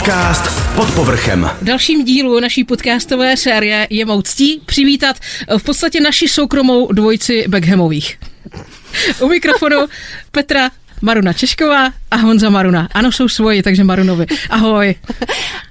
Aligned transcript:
Podcast 0.00 0.74
pod 0.74 0.94
povrchem. 0.94 1.50
V 1.60 1.64
dalším 1.64 2.04
dílu 2.04 2.40
naší 2.40 2.64
podcastové 2.64 3.36
série 3.36 3.86
je 3.90 4.04
mou 4.04 4.22
ctí 4.22 4.62
přivítat 4.66 5.16
v 5.58 5.62
podstatě 5.62 6.00
naši 6.00 6.28
soukromou 6.28 6.92
dvojici 6.92 7.44
Beckhamových. 7.48 8.18
U 9.20 9.28
mikrofonu 9.28 9.76
Petra 10.30 10.70
Maruna 11.02 11.32
Češková 11.32 11.92
a 12.10 12.16
Honza 12.16 12.50
Maruna. 12.50 12.88
Ano, 12.92 13.12
jsou 13.12 13.28
svoji, 13.28 13.62
takže 13.62 13.84
Marunovi. 13.84 14.26
Ahoj. 14.50 14.94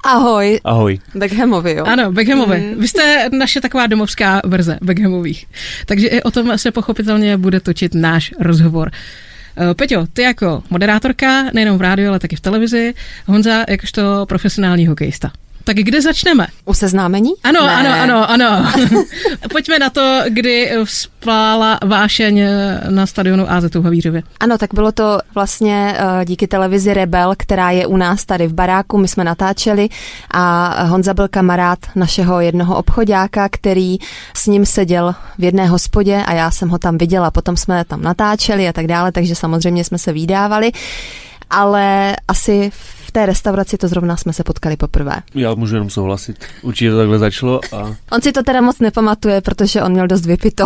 Ahoj. 0.06 0.60
Ahoj. 0.64 1.00
Beckhamovi, 1.16 1.72
jo? 1.72 1.86
Ano, 1.86 2.12
Beckhamovi. 2.12 2.60
Mm. 2.60 2.82
Vy 2.82 2.88
jste 2.88 3.30
naše 3.38 3.62
taková 3.62 3.88
domovská 3.88 4.42
verze 4.46 4.78
Beckhamových. 4.82 5.46
Takže 5.86 6.08
i 6.08 6.22
o 6.22 6.32
tom 6.32 6.58
se 6.58 6.72
pochopitelně 6.72 7.38
bude 7.38 7.60
točit 7.60 7.96
náš 7.96 8.34
rozhovor. 8.40 8.92
Eh, 9.60 9.74
Peťo, 9.74 10.08
ty 10.14 10.22
jako 10.22 10.64
moderátorka, 10.70 11.52
nejenom 11.54 11.78
v 11.78 11.82
rádiu, 11.82 12.10
ale 12.10 12.20
taky 12.20 12.36
v 12.36 12.40
televizi, 12.40 12.94
Honza 13.28 13.66
jakožto 13.70 14.26
profesionální 14.30 14.88
hokejista. 14.88 15.32
Tak 15.70 15.78
kde 15.78 16.02
začneme? 16.02 16.48
U 16.66 16.74
seznámení? 16.74 17.30
Ano, 17.44 17.66
Ne. 17.66 17.76
ano, 17.76 17.92
ano, 18.02 18.30
ano. 18.30 18.72
Pojďme 19.52 19.80
na 19.80 19.90
to, 19.90 20.22
kdy 20.30 20.72
vzplála 20.84 21.80
vášeň 21.86 22.44
na 22.90 23.06
stadionu 23.06 23.52
AZ 23.52 23.64
v 23.76 23.84
Havířově. 23.84 24.24
Ano, 24.40 24.58
tak 24.58 24.74
bylo 24.74 24.92
to 24.92 25.20
vlastně 25.36 25.96
eh, 25.98 26.26
díky 26.26 26.48
televizi 26.48 26.94
Rebel, 26.94 27.34
která 27.38 27.72
je 27.72 27.86
u 27.88 27.98
nás 27.98 28.26
tady 28.26 28.48
v 28.48 28.54
baráku, 28.54 28.98
my 28.98 29.08
jsme 29.08 29.24
natáčeli 29.24 29.90
a 30.32 30.84
Honza 30.84 31.14
byl 31.14 31.28
kamarád 31.28 31.80
našeho 31.96 32.42
jednoho 32.42 32.78
obchodáka, 32.78 33.50
který 33.52 33.98
s 34.34 34.48
ním 34.48 34.66
seděl 34.66 35.16
v 35.38 35.44
jedné 35.44 35.68
hospodě 35.68 36.24
a 36.26 36.34
já 36.34 36.52
jsem 36.52 36.70
ho 36.70 36.78
tam 36.78 36.98
viděla, 36.98 37.32
potom 37.32 37.58
jsme 37.58 37.86
tam 37.86 38.02
natáčeli 38.02 38.68
a 38.68 38.74
tak 38.74 38.88
dále, 38.88 39.12
takže 39.12 39.36
samozřejmě 39.36 39.84
jsme 39.84 39.98
se 39.98 40.14
výdávali, 40.14 40.72
ale 41.50 42.16
asi 42.28 42.70
v 42.74 42.99
té 43.20 43.26
restauraci 43.26 43.78
to 43.78 43.88
zrovna 43.88 44.18
jsme 44.18 44.34
se 44.34 44.44
potkali 44.44 44.78
poprvé. 44.78 45.14
Já 45.36 45.54
můžu 45.56 45.76
jenom 45.76 45.90
souhlasit. 45.90 46.46
Určitě 46.62 46.92
to 46.92 46.98
takhle 46.98 47.20
začalo 47.20 47.62
a 47.76 47.96
On 48.12 48.22
si 48.22 48.32
to 48.32 48.44
teda 48.44 48.62
moc 48.62 48.80
nepamatuje, 48.80 49.42
protože 49.42 49.84
on 49.84 49.92
měl 49.92 50.08
dost 50.08 50.26
vypito. 50.26 50.66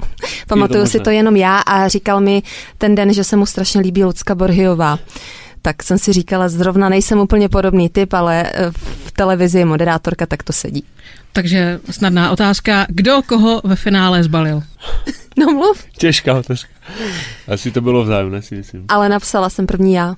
Pamatuju 0.48 0.86
si 0.86 0.98
možné. 0.98 1.04
to 1.04 1.10
jenom 1.10 1.36
já 1.36 1.58
a 1.58 1.88
říkal 1.88 2.20
mi 2.20 2.42
ten 2.78 2.94
den, 2.94 3.12
že 3.12 3.24
se 3.24 3.36
mu 3.36 3.46
strašně 3.46 3.80
líbí 3.80 4.04
Lucka 4.04 4.34
Borhyová. 4.34 4.98
Tak 5.62 5.82
jsem 5.82 5.98
si 5.98 6.12
říkala, 6.12 6.48
zrovna 6.48 6.88
nejsem 6.88 7.18
úplně 7.18 7.48
podobný 7.48 7.88
typ, 7.88 8.12
ale 8.12 8.44
eh, 8.46 8.70
v 9.06 9.12
televizi 9.12 9.58
je 9.58 9.64
moderátorka, 9.64 10.26
tak 10.26 10.42
to 10.42 10.52
sedí. 10.52 10.84
Takže 11.32 11.80
snadná 11.90 12.32
otázka, 12.32 12.86
kdo 12.88 13.22
koho 13.22 13.60
ve 13.64 13.76
finále 13.76 14.22
zbalil? 14.22 14.62
No 15.38 15.52
mluv. 15.52 15.84
těžká 15.98 16.34
otázka. 16.34 16.70
Asi 17.48 17.70
to 17.70 17.80
bylo 17.80 18.04
vzájemné, 18.04 18.42
si 18.42 18.54
myslím. 18.54 18.84
Ale 18.88 19.08
napsala 19.08 19.50
jsem 19.50 19.66
první 19.66 19.94
já. 19.94 20.14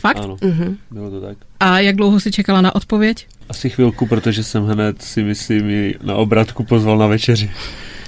Fakt? 0.00 0.16
Ano, 0.18 0.36
Mhm. 0.42 0.76
bylo 0.90 1.10
to 1.10 1.20
tak. 1.20 1.38
A 1.60 1.78
jak 1.78 1.96
dlouho 1.96 2.20
si 2.20 2.30
čekala 2.32 2.60
na 2.60 2.74
odpověď? 2.74 3.26
Asi 3.48 3.70
chvilku, 3.70 4.06
protože 4.06 4.44
jsem 4.44 4.66
hned 4.66 5.02
si 5.02 5.22
myslím 5.22 5.70
ji 5.70 5.94
na 6.02 6.14
obratku 6.14 6.64
pozval 6.64 6.98
na 6.98 7.06
večeři. 7.06 7.50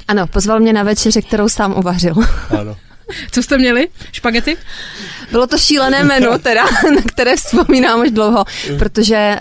Ano, 0.08 0.26
pozval 0.26 0.60
mě 0.60 0.72
na 0.72 0.82
večeři, 0.82 1.22
kterou 1.22 1.48
sám 1.48 1.74
uvařil. 1.78 2.14
Ano. 2.60 2.76
Co 3.30 3.42
jste 3.42 3.58
měli? 3.58 3.88
Špagety? 4.12 4.56
Bylo 5.30 5.46
to 5.46 5.58
šílené 5.58 6.05
menu, 6.05 6.38
teda, 6.38 6.64
na 6.94 7.02
které 7.06 7.36
vzpomínám 7.36 8.00
už 8.00 8.10
dlouho, 8.10 8.44
protože 8.78 9.36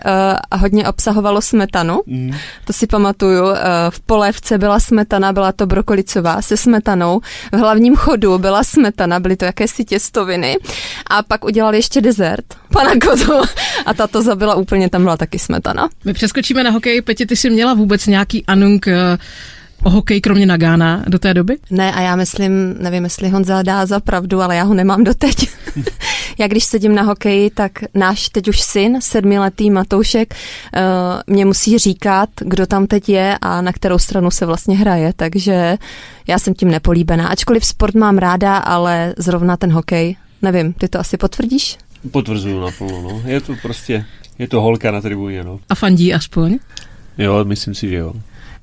uh, 0.53 0.59
hodně 0.61 0.87
obsahovalo 0.87 1.41
smetanu. 1.41 2.01
Mm. 2.05 2.35
To 2.65 2.73
si 2.73 2.87
pamatuju. 2.87 3.43
uh, 3.43 3.55
V 3.89 3.99
polévce 3.99 4.57
byla 4.57 4.79
smetana, 4.79 5.33
byla 5.33 5.51
to 5.51 5.65
brokolicová 5.65 6.41
se 6.41 6.57
smetanou. 6.57 7.21
V 7.51 7.57
hlavním 7.57 7.95
chodu 7.95 8.37
byla 8.37 8.63
smetana, 8.63 9.19
byly 9.19 9.35
to 9.35 9.45
jakési 9.45 9.85
těstoviny. 9.85 10.57
A 11.07 11.23
pak 11.23 11.45
udělali 11.45 11.77
ještě 11.77 12.01
dezert, 12.01 12.45
pana 12.73 12.91
kotu. 12.91 13.31
A 13.85 13.93
tato 13.93 14.21
zabila 14.21 14.55
úplně, 14.55 14.89
tam 14.89 15.03
byla 15.03 15.17
taky 15.17 15.39
smetana. 15.39 15.89
My 16.05 16.13
přeskočíme 16.13 16.63
na 16.63 16.69
hokej. 16.71 17.01
Peti, 17.01 17.25
ty 17.25 17.35
jsi 17.35 17.49
měla 17.49 17.73
vůbec 17.73 18.07
nějaký 18.07 18.45
anunk 18.45 18.87
eh, 18.87 19.17
o 19.83 19.89
hokej 19.89 20.21
kromě 20.21 20.45
Nagána 20.45 21.03
do 21.07 21.19
té 21.19 21.33
doby? 21.33 21.57
Ne, 21.69 21.93
a 21.93 22.01
já 22.01 22.15
myslím, 22.15 22.75
nevím, 22.79 23.03
jestli 23.03 23.29
Honza 23.29 23.61
dá 23.61 23.85
za 23.85 23.99
pravdu, 23.99 24.41
ale 24.41 24.55
já 24.55 24.63
ho 24.63 24.73
nemám 24.73 25.03
doteď. 25.03 25.49
já 26.37 26.47
když 26.47 26.63
sedím 26.63 26.95
na 26.95 27.01
hokeji, 27.01 27.49
tak 27.49 27.71
náš 27.93 28.29
teď 28.29 28.47
už 28.47 28.61
syn, 28.61 29.01
sedmiletý 29.01 29.69
Matoušek, 29.69 30.33
uh, 30.33 30.81
mě 31.27 31.45
musí 31.45 31.77
říkat, 31.77 32.29
kdo 32.39 32.67
tam 32.67 32.87
teď 32.87 33.09
je 33.09 33.37
a 33.41 33.61
na 33.61 33.73
kterou 33.73 33.97
stranu 33.97 34.31
se 34.31 34.45
vlastně 34.45 34.77
hraje, 34.77 35.13
takže 35.15 35.77
já 36.27 36.39
jsem 36.39 36.53
tím 36.53 36.71
nepolíbená. 36.71 37.27
Ačkoliv 37.27 37.65
sport 37.65 37.95
mám 37.95 38.17
ráda, 38.17 38.57
ale 38.57 39.13
zrovna 39.17 39.57
ten 39.57 39.71
hokej, 39.71 40.15
nevím, 40.41 40.73
ty 40.73 40.87
to 40.87 40.99
asi 40.99 41.17
potvrdíš? 41.17 41.77
Potvrzuju 42.11 42.61
naplno, 42.61 43.01
no. 43.01 43.21
Je 43.25 43.41
to 43.41 43.55
prostě, 43.61 44.05
je 44.39 44.47
to 44.47 44.61
holka 44.61 44.91
na 44.91 45.01
tribuně, 45.01 45.43
no. 45.43 45.59
A 45.69 45.75
fandí 45.75 46.13
aspoň? 46.13 46.59
Jo, 47.17 47.45
myslím 47.45 47.75
si, 47.75 47.89
že 47.89 47.95
jo. 47.95 48.13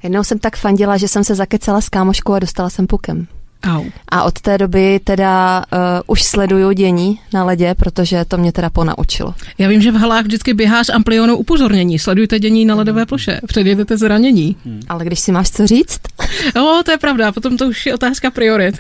Jednou 0.03 0.25
jsem 0.25 0.39
tak 0.39 0.57
fandila, 0.57 0.97
že 0.97 1.09
jsem 1.09 1.25
se 1.25 1.35
zakecala 1.35 1.81
s 1.81 1.89
kámoškou 1.89 2.33
a 2.33 2.39
dostala 2.39 2.71
jsem 2.71 2.87
pukem. 2.87 3.27
Au. 3.65 3.85
A 4.09 4.25
od 4.25 4.41
té 4.41 4.59
doby 4.59 5.01
teda 5.05 5.65
uh, 5.73 5.79
už 6.07 6.23
sleduju 6.23 6.73
dění 6.73 7.21
na 7.33 7.45
ledě, 7.45 7.75
protože 7.75 8.25
to 8.25 8.39
mě 8.39 8.53
teda 8.53 8.71
ponaučilo. 8.71 9.35
Já 9.59 9.69
vím, 9.69 9.83
že 9.83 9.93
v 9.93 9.97
halách 9.97 10.25
vždycky 10.25 10.55
běhá 10.55 10.85
s 10.85 10.93
amplionou 10.93 11.37
upozornění. 11.37 11.99
Sledujte 11.99 12.39
dění 12.39 12.65
na 12.65 12.75
ledové 12.75 13.07
ploše. 13.07 13.41
Předjedete 13.47 13.97
zranění. 13.97 14.57
Ale 14.89 15.05
když 15.05 15.21
si 15.21 15.33
máš 15.33 15.51
co 15.51 15.67
říct, 15.67 16.01
Jo, 16.57 16.83
to 16.85 16.91
je 16.91 16.99
pravda, 16.99 17.33
potom 17.33 17.57
to 17.57 17.67
už 17.67 17.87
je 17.87 17.95
otázka 17.95 18.31
priorit. 18.31 18.79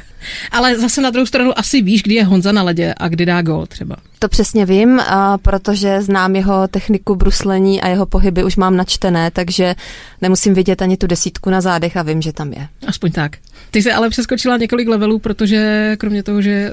Ale 0.52 0.78
zase 0.78 1.00
na 1.00 1.10
druhou 1.10 1.26
stranu 1.26 1.58
asi 1.58 1.82
víš, 1.82 2.02
kdy 2.02 2.14
je 2.14 2.24
Honza 2.24 2.52
na 2.52 2.62
ledě 2.62 2.94
a 2.96 3.08
kdy 3.08 3.26
dá 3.26 3.42
gol 3.42 3.66
třeba. 3.66 3.96
to 4.18 4.28
přesně 4.28 4.66
vím, 4.66 5.00
a 5.00 5.38
protože 5.38 6.02
znám 6.02 6.36
jeho 6.36 6.68
techniku 6.68 7.14
bruslení 7.14 7.82
a 7.82 7.88
jeho 7.88 8.06
pohyby 8.06 8.44
už 8.44 8.56
mám 8.56 8.76
načtené, 8.76 9.30
takže 9.30 9.74
nemusím 10.22 10.54
vidět 10.54 10.82
ani 10.82 10.96
tu 10.96 11.06
desítku 11.06 11.50
na 11.50 11.60
zádech 11.60 11.96
a 11.96 12.02
vím, 12.02 12.22
že 12.22 12.32
tam 12.32 12.52
je. 12.52 12.68
Aspoň 12.86 13.12
tak. 13.12 13.36
Ty 13.70 13.82
se 13.82 13.92
ale 13.92 14.10
přeskočila 14.10 14.56
několik 14.56 14.88
levelů, 14.88 15.18
protože 15.18 15.92
kromě 15.98 16.22
toho, 16.22 16.42
že 16.42 16.72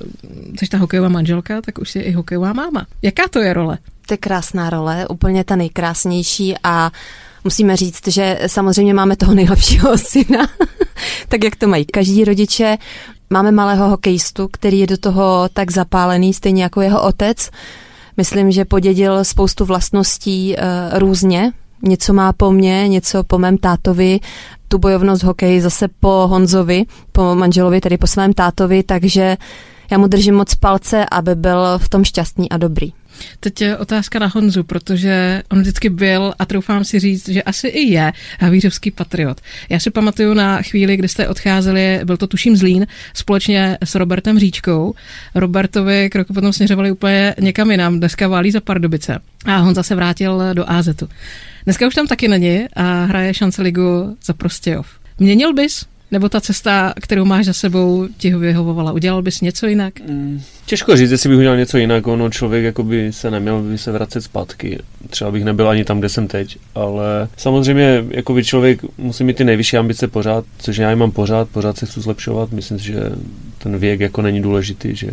jsi 0.60 0.68
ta 0.68 0.78
hokejová 0.78 1.10
manželka, 1.10 1.62
tak 1.62 1.78
už 1.78 1.90
jsi 1.90 2.00
i 2.00 2.12
hokejová 2.12 2.54
máma. 2.54 2.86
Jaká 3.02 3.24
to 3.30 3.40
je 3.40 3.54
role? 3.54 3.78
To 4.08 4.14
je 4.14 4.18
krásná 4.18 4.70
role, 4.70 5.08
úplně 5.08 5.44
ta 5.44 5.56
nejkrásnější 5.56 6.56
a 6.64 6.92
musíme 7.44 7.76
říct, 7.76 8.08
že 8.08 8.40
samozřejmě 8.48 8.94
máme 8.94 9.16
toho 9.16 9.34
nejlepšího 9.34 9.98
syna, 9.98 10.48
tak 11.28 11.44
jak 11.44 11.56
to 11.56 11.68
mají 11.68 11.86
každý 11.86 12.24
rodiče. 12.26 12.78
Máme 13.30 13.52
malého 13.52 13.90
hokejistu, 13.90 14.48
který 14.52 14.80
je 14.80 14.88
do 14.88 14.98
toho 14.98 15.50
tak 15.54 15.72
zapálený, 15.72 16.34
stejně 16.34 16.64
jako 16.64 16.82
jeho 16.82 17.04
otec. 17.04 17.50
Myslím, 18.18 18.52
že 18.52 18.66
podědil 18.66 19.24
spoustu 19.24 19.66
vlastností 19.66 20.56
uh, 20.56 21.00
různě. 21.00 21.52
Něco 21.84 22.14
má 22.14 22.34
po 22.34 22.52
mně, 22.52 22.88
něco 22.88 23.24
po 23.24 23.38
mém 23.38 23.58
tátovi, 23.58 24.20
tu 24.68 24.78
bojovnost 24.78 25.24
v 25.24 25.26
hokeji 25.26 25.62
zase 25.62 25.88
po 26.00 26.28
Honzovi, 26.28 26.86
po 27.12 27.36
manželovi, 27.36 27.82
tedy 27.82 27.98
po 27.98 28.08
svém 28.08 28.34
tátovi, 28.34 28.84
takže 28.84 29.38
já 29.92 29.98
mu 29.98 30.08
držím 30.08 30.36
moc 30.36 30.56
palce, 30.56 31.06
aby 31.12 31.36
byl 31.36 31.66
v 31.78 31.90
tom 31.90 32.04
šťastný 32.04 32.50
a 32.50 32.58
dobrý. 32.58 32.94
Teď 33.40 33.62
je 33.62 33.78
otázka 33.78 34.20
na 34.20 34.28
Honzu, 34.28 34.64
protože 34.64 35.44
on 35.52 35.62
vždycky 35.62 35.90
byl 35.90 36.34
a 36.40 36.46
troufám 36.46 36.84
si 36.84 37.00
říct, 37.00 37.30
že 37.30 37.44
asi 37.44 37.68
i 37.68 37.92
je 37.92 38.14
havířovský 38.40 38.92
patriot. 38.92 39.42
Já 39.70 39.80
si 39.80 39.90
pamatuju 39.90 40.34
na 40.34 40.62
chvíli, 40.62 40.98
kdy 40.98 41.08
jste 41.08 41.28
odcházeli, 41.28 42.00
byl 42.04 42.18
to 42.18 42.28
tuším 42.28 42.58
Zlín, 42.58 42.88
společně 43.14 43.78
s 43.84 43.96
Robertem 43.96 44.40
Říčkou. 44.40 44.94
Robertovi 45.36 46.10
kroku 46.10 46.34
potom 46.34 46.54
směřovali 46.54 46.92
úplně 46.92 47.36
někam 47.40 47.72
jinam, 47.72 48.00
dneska 48.00 48.28
válí 48.28 48.52
za 48.52 48.62
Pardubice. 48.62 49.20
A 49.46 49.58
Honza 49.58 49.84
se 49.84 49.96
vrátil 49.96 50.42
do 50.54 50.70
AZu. 50.70 51.10
Dneska 51.64 51.88
už 51.88 51.96
tam 51.96 52.08
taky 52.08 52.28
není 52.28 52.66
a 52.76 53.06
hraje 53.06 53.34
šance 53.34 53.62
ligu 53.62 54.18
za 54.26 54.34
Prostějov. 54.34 54.88
Měnil 55.20 55.54
bys? 55.54 55.86
Nebo 56.12 56.30
ta 56.30 56.42
cesta, 56.42 56.94
kterou 57.02 57.26
máš 57.26 57.46
za 57.46 57.54
sebou, 57.54 58.08
ti 58.18 58.32
ho 58.32 58.40
vyhovovala? 58.40 58.92
Udělal 58.92 59.22
bys 59.22 59.42
něco 59.42 59.68
jinak? 59.68 59.94
Mm, 60.00 60.42
Těžko 60.66 60.98
říct, 60.98 61.12
jestli 61.12 61.30
bych 61.30 61.38
udělal 61.38 61.58
něco 61.58 61.78
jinak, 61.78 62.08
ono 62.08 62.30
člověk 62.30 62.64
jakoby 62.64 63.14
se 63.14 63.32
neměl 63.32 63.62
by 63.62 63.78
se 63.78 63.92
vracet 63.92 64.22
zpátky. 64.22 64.80
Třeba 65.10 65.32
bych 65.32 65.44
nebyl 65.44 65.70
ani 65.70 65.86
tam, 65.86 66.00
kde 66.00 66.10
jsem 66.10 66.28
teď, 66.28 66.58
ale 66.76 67.28
samozřejmě 67.38 68.06
jakoby 68.10 68.44
člověk 68.44 68.82
musí 68.98 69.24
mít 69.24 69.38
ty 69.38 69.44
nejvyšší 69.44 69.78
ambice 69.78 70.08
pořád, 70.08 70.46
což 70.58 70.78
já 70.78 70.96
mám 70.96 71.12
pořád, 71.12 71.50
pořád 71.50 71.78
se 71.78 71.86
chci 71.86 72.02
zlepšovat, 72.02 72.52
myslím 72.52 72.80
si, 72.80 72.86
že 72.86 73.02
ten 73.58 73.78
věk 73.78 74.00
jako 74.00 74.22
není 74.22 74.42
důležitý, 74.42 74.96
že 74.96 75.08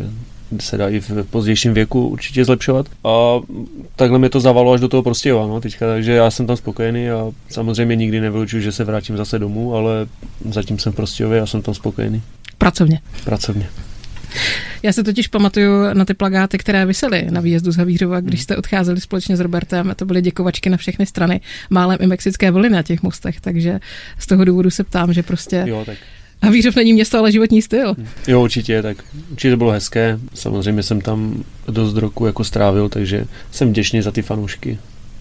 se 0.60 0.76
dá 0.76 0.88
i 0.88 1.00
v 1.00 1.10
pozdějším 1.30 1.74
věku 1.74 2.08
určitě 2.08 2.44
zlepšovat. 2.44 2.86
A 3.04 3.40
takhle 3.96 4.18
mě 4.18 4.28
to 4.28 4.40
zavalo 4.40 4.72
až 4.72 4.80
do 4.80 4.88
toho 4.88 5.02
prostě 5.02 5.32
no, 5.32 5.60
teďka, 5.60 5.86
takže 5.86 6.12
já 6.12 6.30
jsem 6.30 6.46
tam 6.46 6.56
spokojený 6.56 7.10
a 7.10 7.30
samozřejmě 7.48 7.96
nikdy 7.96 8.20
nevylučuju, 8.20 8.62
že 8.62 8.72
se 8.72 8.84
vrátím 8.84 9.16
zase 9.16 9.38
domů, 9.38 9.74
ale 9.74 10.06
zatím 10.50 10.78
jsem 10.78 10.92
prostě 10.92 11.24
a 11.24 11.46
jsem 11.46 11.62
tam 11.62 11.74
spokojený. 11.74 12.22
Pracovně. 12.58 13.00
Pracovně. 13.24 13.68
Já 14.82 14.92
se 14.92 15.04
totiž 15.04 15.28
pamatuju 15.28 15.94
na 15.94 16.04
ty 16.04 16.14
plagáty, 16.14 16.58
které 16.58 16.86
visely 16.86 17.26
na 17.30 17.40
výjezdu 17.40 17.72
z 17.72 17.76
Havířova, 17.76 18.20
když 18.20 18.42
jste 18.42 18.56
odcházeli 18.56 19.00
společně 19.00 19.36
s 19.36 19.40
Robertem. 19.40 19.90
A 19.90 19.94
to 19.94 20.04
byly 20.04 20.22
děkovačky 20.22 20.70
na 20.70 20.76
všechny 20.76 21.06
strany, 21.06 21.40
málem 21.70 21.98
i 22.00 22.06
mexické 22.06 22.50
vlny 22.50 22.70
na 22.70 22.82
těch 22.82 23.02
mostech, 23.02 23.40
takže 23.40 23.80
z 24.18 24.26
toho 24.26 24.44
důvodu 24.44 24.70
se 24.70 24.84
ptám, 24.84 25.12
že 25.12 25.22
prostě 25.22 25.64
Jo, 25.66 25.82
tak 25.86 25.98
Havířov 26.42 26.76
není 26.76 26.92
město, 26.92 27.18
ale 27.18 27.32
životní 27.32 27.62
styl. 27.62 27.94
Jo, 28.28 28.42
určitě, 28.42 28.82
tak 28.82 28.96
určitě 29.30 29.56
bylo 29.56 29.70
hezké. 29.70 30.18
Samozřejmě 30.34 30.82
jsem 30.82 31.00
tam 31.00 31.44
dost 31.68 31.96
roku 31.96 32.26
jako 32.26 32.44
strávil, 32.44 32.88
takže 32.88 33.24
jsem 33.50 33.70
vděčný 33.70 34.02
za 34.02 34.12
ty 34.12 34.22
fanoušky. 34.22 34.78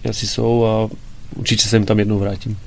asi 0.08 0.26
jsou 0.26 0.64
a 0.64 0.88
určitě 1.36 1.68
se 1.68 1.76
jim 1.76 1.86
tam 1.86 1.98
jednou 1.98 2.18
vrátím. 2.18 2.58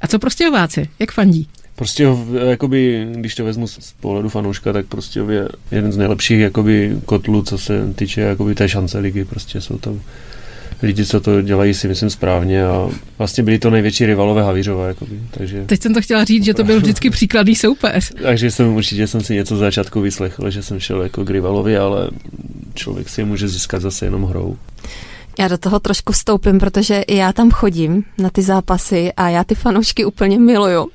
A 0.00 0.06
co 0.06 0.18
prostě 0.18 0.48
ováci? 0.48 0.88
Jak 0.98 1.12
fandí? 1.12 1.48
Prostě 1.76 2.06
jakoby, 2.48 3.08
když 3.14 3.34
to 3.34 3.44
vezmu 3.44 3.66
z 3.66 3.94
pohledu 4.00 4.28
fanouška, 4.28 4.72
tak 4.72 4.86
prostě 4.86 5.20
je 5.20 5.48
jeden 5.70 5.92
z 5.92 5.96
nejlepších 5.96 6.40
jakoby, 6.40 6.96
kotlů, 7.04 7.42
co 7.42 7.58
se 7.58 7.92
týče 7.94 8.20
jakoby, 8.20 8.54
té 8.54 8.68
šance 8.68 8.98
ligy. 8.98 9.24
Prostě 9.24 9.60
jsou 9.60 9.78
tam 9.78 10.00
lidi, 10.82 11.06
co 11.06 11.20
to 11.20 11.42
dělají, 11.42 11.74
si 11.74 11.88
myslím 11.88 12.10
správně 12.10 12.64
a 12.64 12.88
vlastně 13.18 13.44
byli 13.44 13.58
to 13.58 13.70
největší 13.70 14.06
rivalové 14.06 14.42
Havířové. 14.42 14.88
Jakoby, 14.88 15.20
takže... 15.30 15.64
Teď 15.66 15.82
jsem 15.82 15.94
to 15.94 16.02
chtěla 16.02 16.24
říct, 16.24 16.44
že 16.44 16.54
to 16.54 16.64
byl 16.64 16.80
vždycky 16.80 17.10
příkladný 17.10 17.54
soupeř. 17.56 18.12
takže 18.22 18.50
jsem 18.50 18.74
určitě 18.74 19.06
jsem 19.06 19.20
si 19.20 19.34
něco 19.34 19.56
z 19.56 19.58
začátku 19.58 20.00
vyslechl, 20.00 20.50
že 20.50 20.62
jsem 20.62 20.80
šel 20.80 21.02
jako 21.02 21.24
k 21.24 21.30
rivalovi, 21.30 21.76
ale 21.76 22.08
člověk 22.74 23.08
si 23.08 23.20
je 23.20 23.24
může 23.24 23.48
získat 23.48 23.82
zase 23.82 24.06
jenom 24.06 24.24
hrou. 24.24 24.56
Já 25.38 25.48
do 25.48 25.58
toho 25.58 25.80
trošku 25.80 26.12
vstoupím, 26.12 26.58
protože 26.58 27.00
i 27.00 27.16
já 27.16 27.32
tam 27.32 27.50
chodím 27.50 28.04
na 28.18 28.30
ty 28.30 28.42
zápasy 28.42 29.12
a 29.16 29.28
já 29.28 29.44
ty 29.44 29.54
fanoušky 29.54 30.04
úplně 30.04 30.38
miluju. 30.38 30.88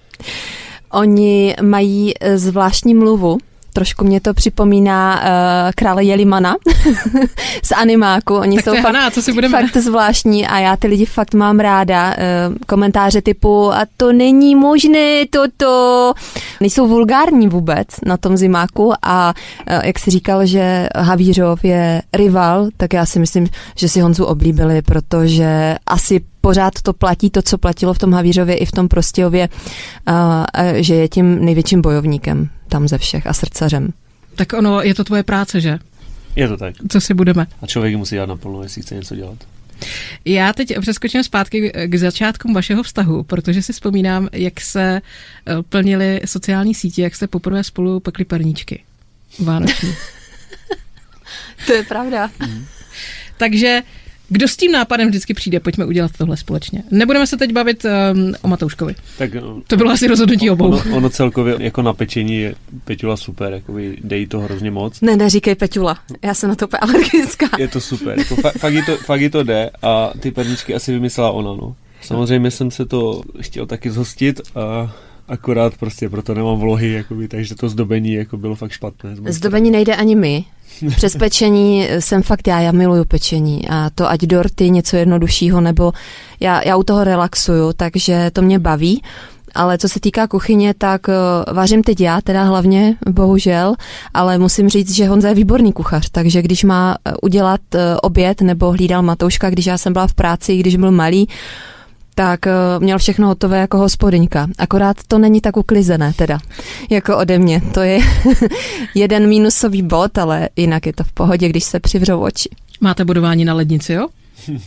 Oni 0.92 1.56
mají 1.62 2.14
eh, 2.20 2.38
zvláštní 2.38 2.94
mluvu, 2.94 3.38
trošku 3.76 4.06
mě 4.06 4.22
to 4.22 4.34
připomíná 4.34 5.22
uh, 5.22 5.72
krále 5.76 6.04
Jelimana 6.04 6.56
z 7.64 7.72
animáku. 7.72 8.36
Oni 8.36 8.56
tak 8.56 8.66
jsou 8.66 8.72
fakt, 8.72 8.86
Hana, 8.86 9.12
co 9.12 9.22
si 9.22 9.34
budeme... 9.34 9.62
fakt 9.62 9.78
zvláštní 9.78 10.48
a 10.48 10.60
já 10.60 10.76
ty 10.78 10.88
lidi 10.88 11.06
fakt 11.06 11.34
mám 11.34 11.60
ráda. 11.60 12.08
Uh, 12.10 12.56
komentáře 12.68 13.22
typu 13.22 13.74
a 13.74 13.82
to 13.98 14.14
není 14.14 14.56
možné, 14.56 15.26
toto. 15.30 16.14
Nejsou 16.62 16.88
vulgární 16.88 17.48
vůbec 17.48 17.88
na 18.06 18.18
tom 18.18 18.38
zimáku 18.38 18.94
a 19.02 19.34
uh, 19.72 19.86
jak 19.86 20.00
si 20.00 20.12
říkal, 20.12 20.46
že 20.46 20.88
Havířov 20.96 21.64
je 21.64 22.02
rival, 22.14 22.68
tak 22.78 22.94
já 22.94 23.06
si 23.06 23.20
myslím, 23.20 23.48
že 23.76 23.90
si 23.90 24.00
Honzu 24.00 24.26
oblíbili, 24.26 24.82
protože 24.82 25.76
asi 25.88 26.22
pořád 26.42 26.74
to 26.84 26.94
platí, 26.94 27.30
to, 27.30 27.42
co 27.42 27.58
platilo 27.58 27.94
v 27.94 28.00
tom 28.00 28.14
Havířově 28.14 28.56
i 28.56 28.66
v 28.66 28.72
tom 28.72 28.88
Prostějově, 28.88 29.50
že 30.76 30.96
je 30.96 31.08
tím 31.08 31.46
největším 31.46 31.82
bojovníkem 31.82 32.50
tam 32.70 32.88
ze 32.88 32.98
všech 32.98 33.28
a 33.28 33.34
srdcařem. 33.34 33.90
Tak 34.36 34.54
ono, 34.54 34.82
je 34.82 34.96
to 34.96 35.04
tvoje 35.04 35.24
práce, 35.24 35.62
že? 35.62 35.80
Je 36.36 36.48
to 36.48 36.58
tak. 36.58 36.76
Co 36.90 37.02
si 37.02 37.14
budeme? 37.14 37.48
A 37.62 37.68
člověk 37.68 37.96
musí 37.96 38.16
dělat 38.16 38.30
naplno, 38.30 38.64
jestli 38.64 38.82
chce 38.82 38.96
něco 38.96 39.16
dělat. 39.16 39.38
Já 40.26 40.54
teď 40.54 40.80
přeskočím 40.82 41.24
zpátky 41.24 41.72
k 41.86 41.96
začátkům 41.96 42.54
vašeho 42.54 42.84
vztahu, 42.84 43.24
protože 43.24 43.62
si 43.62 43.74
vzpomínám, 43.74 44.30
jak 44.32 44.62
se 44.62 45.02
eh, 45.02 45.54
plnily 45.70 46.22
sociální 46.26 46.76
sítě, 46.76 47.02
jak 47.02 47.16
jste 47.16 47.28
poprvé 47.28 47.64
spolu 47.64 48.00
pekli 48.00 48.26
parníčky 48.26 48.84
vánoční. 49.40 49.96
to 51.68 51.74
je 51.74 51.84
pravda. 51.84 52.32
Mm. 52.40 52.66
Takže 53.38 53.82
kdo 54.30 54.48
s 54.48 54.58
tím 54.58 54.72
nápadem 54.72 55.08
vždycky 55.10 55.34
přijde, 55.34 55.60
pojďme 55.60 55.86
udělat 55.86 56.12
tohle 56.18 56.38
společně. 56.38 56.84
Nebudeme 56.92 57.28
se 57.28 57.38
teď 57.38 57.54
bavit 57.54 57.86
um, 57.86 58.34
o 58.42 58.48
Matouškovi. 58.48 58.96
Tak, 59.18 59.32
to 59.68 59.78
bylo 59.78 59.92
asi 59.92 60.08
rozhodnutí 60.08 60.50
obou. 60.50 60.66
Ono, 60.66 60.96
ono 60.96 61.10
celkově 61.10 61.56
jako 61.60 61.82
na 61.82 61.94
pečení 61.94 62.38
je 62.38 62.56
Peťula 62.84 63.18
super, 63.18 63.54
jakoby 63.54 63.98
dej 64.04 64.28
to 64.28 64.40
hrozně 64.40 64.72
moc. 64.72 65.02
Ne, 65.02 65.18
neříkej 65.18 65.56
Peťula, 65.56 65.98
já 66.24 66.34
jsem 66.34 66.50
na 66.50 66.56
to 66.56 66.68
alergická. 66.82 67.50
Je 67.60 67.68
to 67.68 67.82
super, 67.82 68.20
jako 68.20 68.36
fa- 68.36 68.60
fakt, 68.60 68.74
to, 68.86 68.98
fakt 68.98 69.32
to 69.32 69.44
jde 69.44 69.70
a 69.82 70.12
ty 70.20 70.32
perničky 70.32 70.76
asi 70.76 70.94
vymyslela 70.94 71.32
ona, 71.32 71.50
no. 71.50 71.76
Samozřejmě 72.02 72.52
jsem 72.52 72.72
se 72.72 72.86
to 72.86 73.22
chtěl 73.40 73.66
taky 73.66 73.92
zhostit 73.92 74.42
a 74.56 74.96
akorát 75.28 75.78
prostě 75.78 76.10
proto 76.10 76.34
nemám 76.34 76.60
vlohy, 76.60 76.92
jakoby, 76.92 77.28
takže 77.28 77.56
to 77.56 77.70
zdobení 77.70 78.14
jako 78.14 78.38
bylo 78.38 78.56
fakt 78.56 78.72
špatné. 78.72 79.16
Zdobení 79.28 79.72
nejde 79.72 79.96
ani 79.96 80.16
my, 80.16 80.46
přes 80.96 81.16
pečení 81.16 81.88
jsem 82.00 82.24
fakt 82.24 82.48
já, 82.48 82.60
já 82.60 82.72
miluju 82.72 83.06
pečení 83.06 83.70
a 83.70 83.90
to 83.96 84.10
ať 84.10 84.22
dorty 84.22 84.70
něco 84.70 84.98
jednoduššího, 84.98 85.62
nebo 85.62 85.94
já, 86.40 86.68
já 86.68 86.78
u 86.78 86.84
toho 86.84 87.04
relaxuju, 87.04 87.74
takže 87.74 88.32
to 88.34 88.42
mě 88.42 88.60
baví. 88.60 89.02
Ale 89.56 89.78
co 89.78 89.90
se 89.90 90.00
týká 90.00 90.28
kuchyně, 90.28 90.74
tak 90.78 91.08
uh, 91.08 91.56
vařím 91.56 91.84
teď 91.84 92.02
já, 92.02 92.22
teda 92.22 92.44
hlavně, 92.44 92.96
bohužel, 93.10 93.74
ale 94.14 94.38
musím 94.38 94.70
říct, 94.70 94.96
že 94.96 95.08
Honza 95.08 95.28
je 95.28 95.36
výborný 95.36 95.74
kuchař, 95.74 96.10
takže 96.10 96.42
když 96.42 96.64
má 96.64 96.96
eh, 97.06 97.14
udělat 97.22 97.62
oběd 98.02 98.42
nebo 98.42 98.72
hlídal 98.72 99.02
Matouška, 99.02 99.50
když 99.50 99.66
já 99.66 99.78
jsem 99.78 99.94
byla 99.94 100.08
v 100.08 100.14
práci, 100.14 100.58
když 100.58 100.76
byl 100.76 100.92
malý, 100.92 101.28
tak 102.16 102.40
uh, 102.46 102.84
měl 102.84 102.98
všechno 102.98 103.28
hotové 103.28 103.60
jako 103.60 103.78
hospodyňka. 103.78 104.48
Akorát 104.58 104.98
to 105.08 105.18
není 105.18 105.42
tak 105.42 105.58
uklizené 105.58 106.14
teda, 106.16 106.40
jako 106.90 107.18
ode 107.18 107.40
mě. 107.40 107.62
To 107.74 107.82
je 107.82 108.00
jeden 108.96 109.28
mínusový 109.28 109.82
bod, 109.82 110.18
ale 110.18 110.50
jinak 110.56 110.86
je 110.86 110.94
to 110.94 111.04
v 111.04 111.12
pohodě, 111.12 111.50
když 111.50 111.64
se 111.64 111.80
přivřou 111.80 112.20
oči. 112.20 112.50
Máte 112.82 113.06
budování 113.06 113.46
na 113.46 113.54
lednici, 113.54 113.94
jo? 113.94 114.08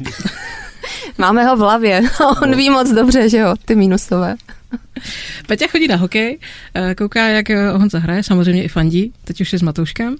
Máme 1.19 1.45
ho 1.45 1.57
v 1.57 1.61
hlavě. 1.61 2.03
On 2.43 2.51
no. 2.51 2.57
ví 2.57 2.71
moc 2.71 2.91
dobře, 2.91 3.29
že 3.29 3.39
jo, 3.39 3.55
ty 3.65 3.75
mínusové. 3.75 4.37
Peťa 5.47 5.67
chodí 5.67 5.89
na 5.89 5.97
hokej, 5.97 6.39
eh, 6.75 6.95
kouká, 6.95 7.29
jak 7.29 7.51
eh, 7.51 7.71
Honza 7.71 7.99
hraje, 7.99 8.23
samozřejmě 8.23 8.65
i 8.65 8.69
fandí, 8.69 9.13
teď 9.25 9.41
už 9.41 9.53
je 9.53 9.59
s 9.59 9.63
Matouškem. 9.63 10.17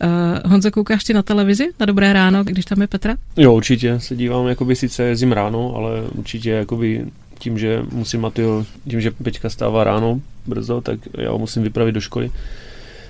Eh, 0.00 0.08
Honza, 0.48 0.70
koukáš 0.70 1.04
ty 1.04 1.14
na 1.14 1.22
televizi 1.22 1.68
na 1.80 1.86
Dobré 1.86 2.12
ráno, 2.12 2.44
když 2.44 2.64
tam 2.64 2.80
je 2.80 2.86
Petra? 2.86 3.16
Jo, 3.36 3.52
určitě, 3.52 4.00
se 4.00 4.16
dívám, 4.16 4.46
jakoby 4.48 4.76
sice 4.76 5.02
jezdím 5.02 5.32
ráno, 5.32 5.74
ale 5.76 6.02
určitě 6.14 6.50
jakoby 6.50 7.06
tím, 7.38 7.58
že 7.58 7.82
musím 7.92 8.20
Matyho, 8.20 8.66
tím, 8.88 9.00
že 9.00 9.10
Peťka 9.10 9.50
stává 9.50 9.84
ráno 9.84 10.20
brzo, 10.46 10.80
tak 10.80 11.00
já 11.18 11.30
ho 11.30 11.38
musím 11.38 11.62
vypravit 11.62 11.94
do 11.94 12.00
školy. 12.00 12.30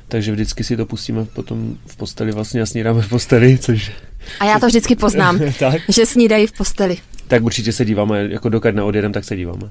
Takže 0.09 0.33
vždycky 0.33 0.65
si 0.65 0.77
to 0.77 0.87
pustíme 0.87 1.25
potom 1.25 1.77
v 1.87 1.97
posteli, 1.97 2.33
vlastně 2.33 2.63
a 2.63 2.67
snídáme 2.67 3.03
v 3.03 3.09
posteli, 3.09 3.59
což... 3.61 3.93
A 4.41 4.45
já 4.45 4.59
to 4.59 4.67
vždycky 4.67 4.97
poznám, 4.97 5.41
že 5.89 6.07
snídají 6.07 6.47
v 6.47 6.53
posteli. 6.53 6.97
Tak 7.29 7.43
určitě 7.43 7.73
se 7.73 7.85
díváme, 7.85 8.29
jako 8.31 8.49
dokud 8.49 8.75
neodjedem, 8.75 9.13
tak 9.13 9.25
se 9.25 9.37
díváme. 9.37 9.71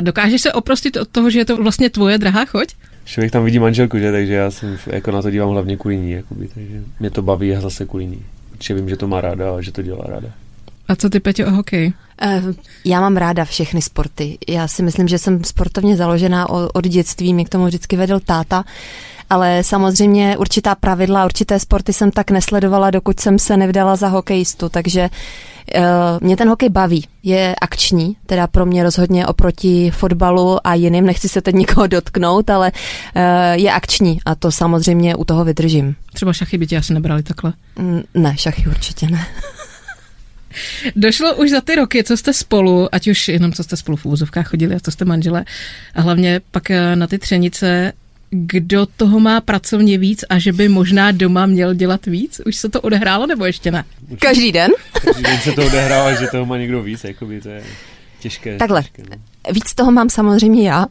Dokážeš 0.00 0.42
se 0.42 0.52
oprostit 0.52 0.96
od 0.96 1.08
toho, 1.08 1.30
že 1.30 1.38
je 1.38 1.44
to 1.44 1.56
vlastně 1.56 1.90
tvoje 1.90 2.18
drahá 2.18 2.44
choť? 2.44 2.68
Člověk 3.04 3.32
tam 3.32 3.44
vidí 3.44 3.58
manželku, 3.58 3.98
že? 3.98 4.12
takže 4.12 4.34
já 4.34 4.50
jsem 4.50 4.78
jako 4.86 5.10
na 5.10 5.22
to 5.22 5.30
dívám 5.30 5.50
hlavně 5.50 5.76
kvůli 5.76 5.96
ní, 5.96 6.10
jakoby, 6.10 6.48
takže 6.54 6.82
mě 7.00 7.10
to 7.10 7.22
baví 7.22 7.56
a 7.56 7.60
zase 7.60 7.84
kvůli 7.84 8.06
ní. 8.06 8.22
Protože 8.50 8.74
vím, 8.74 8.88
že 8.88 8.96
to 8.96 9.08
má 9.08 9.20
ráda 9.20 9.56
a 9.56 9.60
že 9.60 9.72
to 9.72 9.82
dělá 9.82 10.04
ráda. 10.08 10.28
A 10.88 10.96
co 10.96 11.10
ty, 11.10 11.20
Petě, 11.20 11.46
o 11.46 11.50
hokej? 11.50 11.92
Eh, 12.22 12.42
já 12.84 13.00
mám 13.00 13.16
ráda 13.16 13.44
všechny 13.44 13.82
sporty. 13.82 14.38
Já 14.48 14.68
si 14.68 14.82
myslím, 14.82 15.08
že 15.08 15.18
jsem 15.18 15.44
sportovně 15.44 15.96
založená 15.96 16.48
od 16.48 16.86
dětství, 16.86 17.34
mě 17.34 17.44
k 17.44 17.48
tomu 17.48 17.66
vždycky 17.66 17.96
vedl 17.96 18.20
táta 18.20 18.64
ale 19.30 19.64
samozřejmě 19.64 20.36
určitá 20.36 20.74
pravidla, 20.74 21.24
určité 21.24 21.58
sporty 21.58 21.92
jsem 21.92 22.10
tak 22.10 22.30
nesledovala, 22.30 22.90
dokud 22.90 23.20
jsem 23.20 23.38
se 23.38 23.56
nevdala 23.56 23.96
za 23.96 24.08
hokejistu, 24.08 24.68
takže 24.68 25.10
mě 26.20 26.36
ten 26.36 26.48
hokej 26.48 26.68
baví, 26.68 27.04
je 27.22 27.54
akční, 27.60 28.16
teda 28.26 28.46
pro 28.46 28.66
mě 28.66 28.82
rozhodně 28.82 29.26
oproti 29.26 29.90
fotbalu 29.90 30.66
a 30.66 30.74
jiným, 30.74 31.06
nechci 31.06 31.28
se 31.28 31.40
teď 31.40 31.54
nikoho 31.54 31.86
dotknout, 31.86 32.50
ale 32.50 32.72
uh, 32.72 33.22
je 33.52 33.72
akční 33.72 34.18
a 34.24 34.34
to 34.34 34.52
samozřejmě 34.52 35.16
u 35.16 35.24
toho 35.24 35.44
vydržím. 35.44 35.96
Třeba 36.12 36.32
šachy 36.32 36.58
by 36.58 36.66
tě 36.66 36.76
asi 36.76 36.94
nebrali 36.94 37.22
takhle? 37.22 37.52
Mm, 37.78 38.02
ne, 38.14 38.34
šachy 38.38 38.64
určitě 38.68 39.06
ne. 39.06 39.26
Došlo 40.96 41.34
už 41.34 41.50
za 41.50 41.60
ty 41.60 41.74
roky, 41.74 42.04
co 42.04 42.16
jste 42.16 42.32
spolu, 42.32 42.94
ať 42.94 43.08
už 43.08 43.28
jenom 43.28 43.52
co 43.52 43.64
jste 43.64 43.76
spolu 43.76 43.96
v 43.96 44.06
úvozovkách 44.06 44.48
chodili 44.48 44.74
a 44.74 44.80
co 44.80 44.90
jste 44.90 45.04
manžele, 45.04 45.44
a 45.94 46.00
hlavně 46.00 46.40
pak 46.50 46.70
eh, 46.70 46.96
na 46.96 47.06
ty 47.06 47.18
třenice, 47.18 47.92
kdo 48.30 48.86
toho 48.86 49.20
má 49.20 49.40
pracovně 49.40 49.98
víc 49.98 50.24
a 50.28 50.38
že 50.38 50.52
by 50.52 50.68
možná 50.68 51.10
doma 51.10 51.46
měl 51.46 51.74
dělat 51.74 52.06
víc? 52.06 52.40
Už 52.46 52.56
se 52.56 52.68
to 52.68 52.80
odehrálo 52.80 53.26
nebo 53.26 53.44
ještě 53.44 53.70
ne? 53.70 53.84
Každý 54.18 54.52
den? 54.52 54.70
Každý 55.04 55.22
den 55.22 55.38
se 55.40 55.52
to 55.52 55.66
odehrává, 55.66 56.14
že 56.14 56.26
toho 56.26 56.46
má 56.46 56.56
někdo 56.56 56.82
víc, 56.82 57.04
jakoby 57.04 57.40
to 57.40 57.48
je 57.48 57.64
těžké. 58.20 58.56
Takhle, 58.56 58.82
těžké, 58.82 59.02
no. 59.10 59.52
víc 59.52 59.74
toho 59.74 59.92
mám 59.92 60.10
samozřejmě 60.10 60.68
já. 60.68 60.86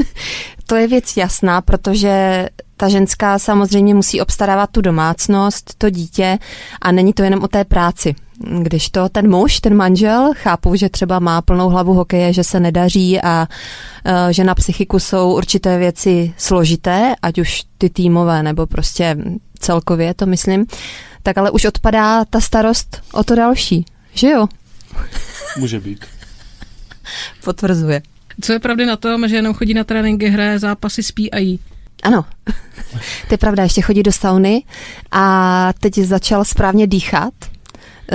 to 0.66 0.76
je 0.76 0.88
věc 0.88 1.16
jasná, 1.16 1.60
protože 1.60 2.46
ta 2.76 2.88
ženská 2.88 3.38
samozřejmě 3.38 3.94
musí 3.94 4.20
obstarávat 4.20 4.70
tu 4.70 4.80
domácnost, 4.80 5.74
to 5.78 5.90
dítě 5.90 6.38
a 6.82 6.92
není 6.92 7.12
to 7.12 7.22
jenom 7.22 7.42
o 7.42 7.48
té 7.48 7.64
práci. 7.64 8.14
Když 8.62 8.90
to 8.90 9.08
ten 9.08 9.30
muž, 9.30 9.60
ten 9.60 9.76
manžel, 9.76 10.32
chápu, 10.34 10.76
že 10.76 10.88
třeba 10.88 11.18
má 11.18 11.42
plnou 11.42 11.68
hlavu 11.68 11.94
hokeje, 11.94 12.32
že 12.32 12.44
se 12.44 12.60
nedaří 12.60 13.20
a 13.20 13.48
uh, 14.06 14.12
že 14.30 14.44
na 14.44 14.54
psychiku 14.54 14.98
jsou 14.98 15.36
určité 15.36 15.78
věci 15.78 16.34
složité, 16.36 17.14
ať 17.22 17.38
už 17.38 17.62
ty 17.78 17.90
týmové 17.90 18.42
nebo 18.42 18.66
prostě 18.66 19.16
celkově, 19.58 20.14
to 20.14 20.26
myslím, 20.26 20.66
tak 21.22 21.38
ale 21.38 21.50
už 21.50 21.64
odpadá 21.64 22.24
ta 22.24 22.40
starost 22.40 23.02
o 23.12 23.24
to 23.24 23.34
další, 23.34 23.84
že 24.14 24.30
jo? 24.30 24.46
Může 25.58 25.80
být. 25.80 26.04
Potvrzuje. 27.44 28.02
Co 28.40 28.52
je 28.52 28.58
pravdy 28.58 28.86
na 28.86 28.96
tom, 28.96 29.28
že 29.28 29.36
jenom 29.36 29.54
chodí 29.54 29.74
na 29.74 29.84
tréninky, 29.84 30.28
hraje 30.28 30.58
zápasy, 30.58 31.02
spí 31.02 31.30
a 31.30 31.38
jí? 31.38 31.60
Ano, 32.02 32.24
to 33.28 33.34
je 33.34 33.38
pravda, 33.38 33.62
ještě 33.62 33.80
chodí 33.82 34.02
do 34.02 34.12
sauny 34.12 34.64
a 35.12 35.72
teď 35.80 35.94
začal 35.98 36.44
správně 36.44 36.86
dýchat, 36.86 37.34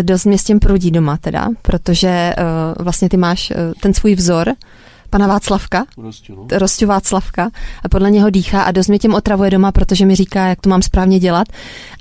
dost 0.01 0.25
mě 0.25 0.37
s 0.37 0.43
tím 0.43 0.59
prudí 0.59 0.91
doma 0.91 1.17
teda, 1.17 1.49
protože 1.61 2.33
uh, 2.37 2.85
vlastně 2.85 3.09
ty 3.09 3.17
máš 3.17 3.51
uh, 3.51 3.57
ten 3.81 3.93
svůj 3.93 4.15
vzor, 4.15 4.53
pana 5.09 5.27
Václavka, 5.27 5.85
Rostě, 5.97 6.33
no. 6.33 6.47
Rostě 6.51 6.85
Václavka 6.85 7.51
a 7.83 7.89
podle 7.89 8.11
něho 8.11 8.29
dýchá 8.29 8.61
a 8.61 8.71
dost 8.71 8.87
mě 8.87 8.99
tím 8.99 9.13
otravuje 9.13 9.49
doma, 9.49 9.71
protože 9.71 10.05
mi 10.05 10.15
říká, 10.15 10.47
jak 10.47 10.61
to 10.61 10.69
mám 10.69 10.81
správně 10.81 11.19
dělat 11.19 11.47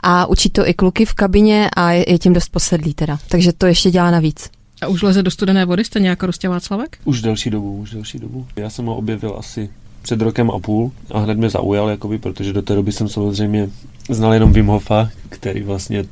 a 0.03 0.27
učí 0.27 0.51
to 0.51 0.69
i 0.69 0.75
kluky 0.75 1.05
v 1.05 1.15
kabině 1.15 1.71
a 1.77 1.91
je, 1.91 2.13
je 2.13 2.19
tím 2.19 2.33
dost 2.33 2.49
posedlý 2.49 2.95
teda, 2.95 3.19
takže 3.29 3.53
to 3.53 3.67
ještě 3.67 3.91
dělá 3.91 4.11
navíc. 4.11 4.51
A 4.83 4.87
už 4.87 5.03
leze 5.03 5.23
do 5.23 5.31
studené 5.31 5.65
vody, 5.65 5.85
stejně 5.85 6.09
jako 6.09 6.27
Rostě 6.27 6.49
Václavek? 6.49 6.99
Už 7.05 7.23
delší 7.23 7.51
dobu, 7.51 7.77
už 7.77 7.91
delší 7.91 8.19
dobu. 8.19 8.47
Já 8.57 8.71
jsem 8.71 8.87
ho 8.87 8.97
objevil 8.97 9.35
asi 9.39 9.71
před 10.03 10.23
rokem 10.23 10.51
a 10.51 10.59
půl 10.59 10.93
a 11.11 11.19
hned 11.19 11.39
mě 11.39 11.51
zaujal, 11.51 11.89
jakoby, 11.89 12.19
protože 12.19 12.53
do 12.53 12.63
té 12.63 12.75
doby 12.75 12.93
jsem 12.93 13.09
samozřejmě 13.09 13.69
znal 14.09 14.35
jenom 14.35 14.53
Wim 14.53 14.67
Hofa, 14.67 15.09
který 15.29 15.63
vlastně 15.63 16.05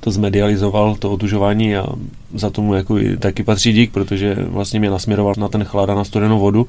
to 0.00 0.10
zmedializoval, 0.10 0.96
to 0.96 1.12
otužování 1.12 1.76
a 1.76 1.86
za 2.34 2.50
tomu 2.50 2.74
jako 2.74 2.98
taky 3.18 3.42
patří 3.42 3.72
dík, 3.72 3.92
protože 3.92 4.36
vlastně 4.40 4.80
mě 4.80 4.90
nasměroval 4.90 5.34
na 5.38 5.48
ten 5.48 5.64
chlad 5.64 5.90
a 5.90 5.94
na 5.94 6.04
studenou 6.04 6.40
vodu, 6.40 6.66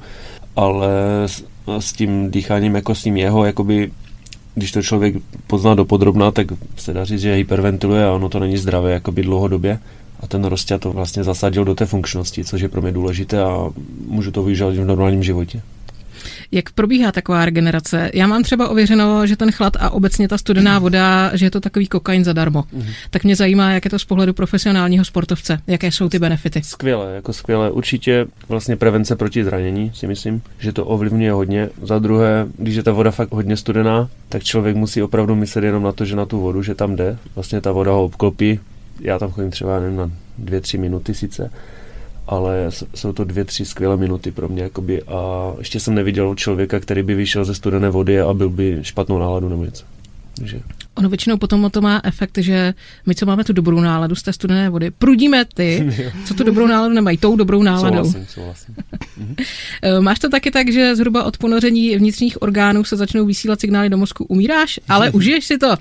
ale 0.56 0.88
s, 1.26 1.44
s 1.78 1.92
tím 1.92 2.30
dýcháním 2.30 2.74
jako 2.74 2.94
s 2.94 3.02
tím 3.02 3.16
jeho, 3.16 3.44
jakoby 3.44 3.90
když 4.54 4.72
to 4.72 4.82
člověk 4.82 5.14
pozná 5.46 5.74
dopodrobná, 5.74 6.30
tak 6.30 6.46
se 6.76 6.92
dá 6.92 7.04
říct, 7.04 7.20
že 7.20 7.34
hyperventiluje 7.34 8.06
a 8.06 8.12
ono 8.12 8.28
to 8.28 8.38
není 8.38 8.56
zdravé 8.56 8.92
jakoby 8.92 9.22
dlouhodobě. 9.22 9.78
A 10.20 10.26
ten 10.26 10.44
rozťa 10.44 10.78
to 10.78 10.92
vlastně 10.92 11.24
zasadil 11.24 11.64
do 11.64 11.74
té 11.74 11.86
funkčnosti, 11.86 12.44
což 12.44 12.60
je 12.60 12.68
pro 12.68 12.82
mě 12.82 12.92
důležité 12.92 13.42
a 13.42 13.70
můžu 14.06 14.30
to 14.30 14.42
využívat 14.42 14.74
v 14.74 14.84
normálním 14.84 15.22
životě. 15.22 15.62
Jak 16.52 16.70
probíhá 16.70 17.12
taková 17.12 17.44
regenerace? 17.44 18.10
Já 18.14 18.26
mám 18.26 18.42
třeba 18.42 18.68
ověřeno, 18.68 19.26
že 19.26 19.36
ten 19.36 19.52
chlad 19.52 19.76
a 19.80 19.90
obecně 19.90 20.28
ta 20.28 20.38
studená 20.38 20.78
voda, 20.78 21.36
že 21.36 21.46
je 21.46 21.50
to 21.50 21.60
takový 21.60 21.86
kokain 21.86 22.24
zadarmo. 22.24 22.62
Mm-hmm. 22.62 22.92
Tak 23.10 23.24
mě 23.24 23.36
zajímá, 23.36 23.72
jak 23.72 23.84
je 23.84 23.90
to 23.90 23.98
z 23.98 24.04
pohledu 24.04 24.32
profesionálního 24.32 25.04
sportovce. 25.04 25.60
Jaké 25.66 25.92
jsou 25.92 26.08
ty 26.08 26.18
benefity? 26.18 26.62
Skvěle, 26.62 27.14
jako 27.14 27.32
skvěle. 27.32 27.70
Určitě 27.70 28.26
vlastně 28.48 28.76
prevence 28.76 29.16
proti 29.16 29.44
zranění 29.44 29.92
si 29.94 30.06
myslím, 30.06 30.42
že 30.58 30.72
to 30.72 30.84
ovlivňuje 30.84 31.32
hodně. 31.32 31.68
Za 31.82 31.98
druhé, 31.98 32.46
když 32.58 32.76
je 32.76 32.82
ta 32.82 32.92
voda 32.92 33.10
fakt 33.10 33.32
hodně 33.32 33.56
studená, 33.56 34.08
tak 34.28 34.42
člověk 34.42 34.76
musí 34.76 35.02
opravdu 35.02 35.36
myslet 35.36 35.64
jenom 35.64 35.82
na 35.82 35.92
to, 35.92 36.04
že 36.04 36.16
na 36.16 36.26
tu 36.26 36.40
vodu, 36.40 36.62
že 36.62 36.74
tam 36.74 36.96
jde. 36.96 37.18
Vlastně 37.34 37.60
ta 37.60 37.72
voda 37.72 37.92
ho 37.92 38.04
obklopí. 38.04 38.60
Já 39.00 39.18
tam 39.18 39.30
chodím 39.30 39.50
třeba 39.50 39.80
nevím, 39.80 39.96
na 39.96 40.10
dvě, 40.38 40.60
tři 40.60 40.78
minuty 40.78 41.14
sice 41.14 41.50
ale 42.30 42.68
jsou 42.94 43.12
to 43.12 43.24
dvě, 43.24 43.44
tři 43.44 43.64
skvělé 43.64 43.96
minuty 43.96 44.30
pro 44.30 44.48
mě. 44.48 44.62
Jakoby, 44.62 45.02
a 45.02 45.52
ještě 45.58 45.80
jsem 45.80 45.94
neviděl 45.94 46.34
člověka, 46.34 46.80
který 46.80 47.02
by 47.02 47.14
vyšel 47.14 47.44
ze 47.44 47.54
studené 47.54 47.90
vody 47.90 48.20
a 48.20 48.34
byl 48.34 48.50
by 48.50 48.78
špatnou 48.82 49.18
náladu 49.18 49.48
nebo 49.48 49.64
něco. 49.64 49.84
Takže. 50.38 50.60
Ono 50.94 51.08
většinou 51.08 51.36
potom 51.36 51.70
to 51.70 51.80
má 51.80 52.00
efekt, 52.04 52.38
že 52.38 52.74
my, 53.06 53.14
co 53.14 53.26
máme 53.26 53.44
tu 53.44 53.52
dobrou 53.52 53.80
náladu 53.80 54.14
z 54.14 54.22
té 54.22 54.32
studené 54.32 54.70
vody, 54.70 54.90
prudíme 54.90 55.44
ty, 55.54 55.92
co 56.24 56.34
tu 56.34 56.44
dobrou 56.44 56.66
náladu 56.66 56.94
nemají, 56.94 57.18
tou 57.18 57.36
dobrou 57.36 57.62
náladou. 57.62 57.96
Souhlasím, 57.96 58.26
souhlasím. 58.26 58.76
Eh, 59.82 60.00
máš 60.00 60.18
to 60.18 60.28
taky 60.28 60.50
tak, 60.50 60.72
že 60.72 60.96
zhruba 60.96 61.24
od 61.24 61.38
ponoření 61.38 61.96
vnitřních 61.96 62.42
orgánů 62.42 62.84
se 62.84 62.96
začnou 62.96 63.26
vysílat 63.26 63.60
signály 63.60 63.88
do 63.88 63.96
mozku. 63.96 64.24
Umíráš, 64.24 64.80
ale 64.88 65.10
užiješ 65.18 65.44
si 65.44 65.58
to. 65.58 65.76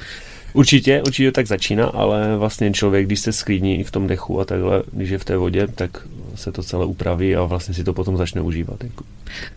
Určitě, 0.54 1.02
určitě 1.06 1.32
tak 1.32 1.48
začíná, 1.48 1.86
ale 1.86 2.38
vlastně 2.38 2.72
člověk, 2.72 3.06
když 3.06 3.20
se 3.20 3.34
sklidní 3.34 3.84
v 3.84 3.92
tom 3.92 4.08
dechu 4.08 4.40
a 4.40 4.46
takhle, 4.46 4.84
když 4.92 5.10
je 5.10 5.18
v 5.18 5.26
té 5.26 5.38
vodě, 5.38 5.68
tak 5.68 6.08
se 6.40 6.52
to 6.52 6.64
celé 6.64 6.86
upraví 6.86 7.36
a 7.36 7.44
vlastně 7.44 7.74
si 7.74 7.84
to 7.84 7.94
potom 7.94 8.18
začne 8.18 8.42
užívat. 8.42 8.84
Jako. 8.84 9.04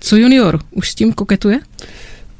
Co 0.01 0.17
junior, 0.17 0.59
už 0.71 0.91
s 0.91 0.95
tím 0.95 1.12
koketuje? 1.12 1.61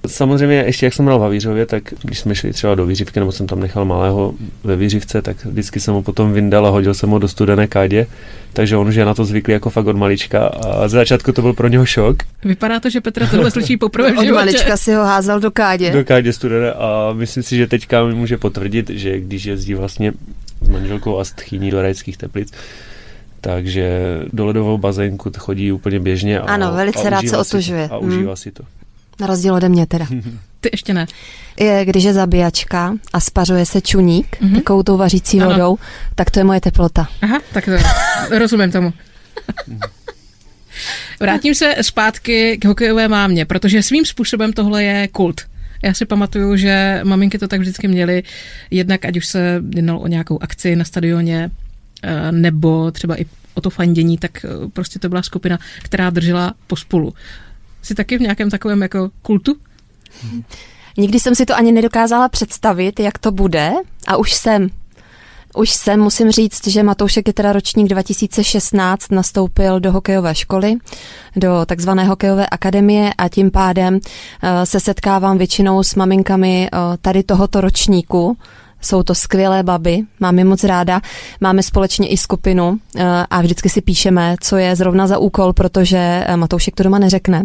Samozřejmě 0.07 0.55
ještě 0.67 0.87
jak 0.87 0.95
jsem 0.95 1.05
byl 1.05 1.19
v 1.19 1.23
Havířově, 1.23 1.67
tak 1.67 1.95
když 2.03 2.19
jsme 2.19 2.35
šli 2.35 2.53
třeba 2.53 2.75
do 2.75 2.87
výřivky, 2.87 3.21
nebo 3.21 3.33
jsem 3.33 3.47
tam 3.47 3.61
nechal 3.61 3.85
malého 3.85 4.35
ve 4.65 4.77
výřivce, 4.77 5.23
tak 5.23 5.45
vždycky 5.45 5.81
jsem 5.81 5.95
ho 5.95 6.03
potom 6.03 6.33
vyndal 6.33 6.67
a 6.67 6.71
hodil 6.71 6.95
jsem 6.95 7.11
ho 7.11 7.19
do 7.19 7.29
studené 7.29 7.67
kádě, 7.67 8.07
takže 8.53 8.77
on 8.77 8.89
už 8.89 8.95
je 8.95 9.05
na 9.05 9.15
to 9.15 9.25
zvyklý 9.25 9.53
jako 9.53 9.71
fakt 9.71 9.87
od 9.87 9.97
malička 9.97 10.47
a 10.47 10.89
z 10.89 10.91
začátku 10.91 11.33
to 11.33 11.43
byl 11.43 11.53
pro 11.53 11.69
něho 11.69 11.87
šok. 11.87 12.17
Vypadá 12.45 12.81
to, 12.81 12.91
že 12.91 13.01
Petra 13.01 13.27
tohle 13.27 13.51
slyší 13.51 13.77
poprvé 13.77 14.09
v 14.09 14.11
životě. 14.11 14.33
Od 14.33 14.35
malička 14.35 14.77
si 14.77 14.95
ho 14.95 15.05
házel 15.05 15.41
do 15.41 15.51
kádě. 15.51 15.91
Do 15.91 16.05
kádě 16.05 16.33
studené 16.33 16.73
a 16.73 17.13
myslím 17.13 17.43
si, 17.43 17.57
že 17.57 17.67
teďka 17.67 18.05
mi 18.05 18.15
může 18.15 18.39
potvrdit, 18.39 18.91
že 18.91 19.21
když 19.21 19.45
jezdí 19.45 19.75
vlastně 19.75 20.13
s 20.61 20.69
manželkou 20.69 21.19
a 21.19 21.25
s 21.25 21.33
tchýní 21.33 21.71
do 21.71 21.83
rajských 21.83 22.17
teplic, 22.17 22.53
takže 23.43 23.91
do 24.33 24.47
ledového 24.47 24.79
bazénku 24.79 25.31
chodí 25.39 25.73
úplně 25.73 26.01
běžně. 26.01 26.41
A, 26.41 26.45
ano, 26.45 26.73
velice 26.73 27.07
a 27.07 27.11
rád 27.11 27.29
se 27.29 27.37
otužuje. 27.37 27.89
A 27.89 27.99
užívá 27.99 28.33
hmm. 28.33 28.37
si 28.37 28.51
to. 28.51 28.63
Na 29.21 29.27
rozdíl 29.27 29.55
ode 29.55 29.69
mě 29.69 29.87
teda. 29.87 30.07
Ty 30.61 30.69
ještě 30.73 30.95
ne. 30.95 31.07
Je, 31.61 31.85
když 31.85 32.05
je 32.05 32.13
zabíjačka 32.13 32.95
a 33.13 33.21
spařuje 33.21 33.67
se 33.67 33.81
čuník 33.81 34.37
mm-hmm. 34.41 34.55
takovou 34.55 34.83
tou 34.83 34.97
vařící 34.97 35.41
ano. 35.41 35.51
vodou, 35.51 35.79
tak 36.15 36.31
to 36.31 36.41
je 36.41 36.45
moje 36.45 36.61
teplota. 36.61 37.09
Aha, 37.23 37.41
tak 37.53 37.65
to, 37.65 37.73
rozumím 38.39 38.73
tomu. 38.73 38.93
Vrátím 41.21 41.55
se 41.55 41.75
zpátky 41.83 42.59
k 42.59 42.65
hokejové 42.65 43.09
mámě, 43.09 43.45
protože 43.45 43.83
svým 43.83 44.05
způsobem 44.05 44.53
tohle 44.53 44.85
je 44.85 45.09
kult. 45.09 45.41
Já 45.83 45.95
si 45.95 46.05
pamatuju, 46.05 46.57
že 46.57 47.01
maminky 47.05 47.39
to 47.39 47.49
tak 47.49 47.61
vždycky 47.61 47.89
měly, 47.89 48.23
jednak 48.71 49.05
ať 49.05 49.17
už 49.17 49.27
se 49.27 49.63
jednalo 49.75 50.01
o 50.01 50.07
nějakou 50.07 50.43
akci 50.43 50.77
na 50.77 50.85
stadioně, 50.85 51.51
nebo 52.30 52.90
třeba 52.90 53.21
i 53.21 53.26
o 53.54 53.61
to 53.61 53.71
fandění, 53.71 54.18
tak 54.18 54.44
eh, 54.44 54.49
prostě 54.73 54.99
to 54.99 55.09
byla 55.09 55.23
skupina, 55.23 55.59
která 55.82 56.11
držela 56.11 56.54
pospolu. 56.66 57.14
Jsi 57.82 57.94
taky 57.94 58.18
v 58.18 58.21
nějakém 58.21 58.50
takovém 58.50 58.82
jako 58.82 59.11
kultu? 59.23 59.56
Nikdy 60.99 61.21
jsem 61.21 61.35
si 61.35 61.47
to 61.47 61.56
ani 61.56 61.73
nedokázala 61.73 62.28
představit, 62.28 63.00
jak 63.00 63.18
to 63.18 63.32
bude 63.32 63.73
a 64.06 64.16
už 64.16 64.32
jsem. 64.32 64.68
Už 65.54 65.71
jsem, 65.71 66.00
musím 66.00 66.30
říct, 66.30 66.66
že 66.68 66.82
Matoušek 66.82 67.26
je 67.26 67.32
teda 67.32 67.52
ročník 67.52 67.88
2016, 67.88 69.12
nastoupil 69.12 69.80
do 69.80 69.92
hokejové 69.92 70.35
školy, 70.35 70.75
do 71.37 71.66
takzvané 71.66 72.04
hokejové 72.04 72.47
akademie 72.47 73.12
a 73.18 73.28
tím 73.28 73.50
pádem 73.50 73.94
uh, 73.94 74.00
se 74.64 74.80
setkávám 74.80 75.38
většinou 75.38 75.82
s 75.82 75.94
maminkami 75.94 76.68
tady 77.00 77.23
tohoto 77.23 77.61
ročníku, 77.61 78.37
jsou 78.83 79.03
to 79.03 79.15
skvělé 79.15 79.62
baby, 79.62 80.03
mám 80.21 80.39
je 80.39 80.45
moc 80.45 80.65
ráda. 80.65 81.01
Máme 81.41 81.62
společně 81.62 82.09
i 82.09 82.17
skupinu 82.17 82.79
eh, 82.97 83.05
a 83.31 83.41
vždycky 83.41 83.69
si 83.69 83.81
píšeme, 83.81 84.37
co 84.41 84.57
je 84.57 84.77
zrovna 84.77 85.07
za 85.07 85.19
úkol, 85.19 85.53
protože 85.53 85.99
eh, 86.27 86.37
Matoušek 86.37 86.75
to 86.75 86.83
doma 86.83 86.99
neřekne. 86.99 87.45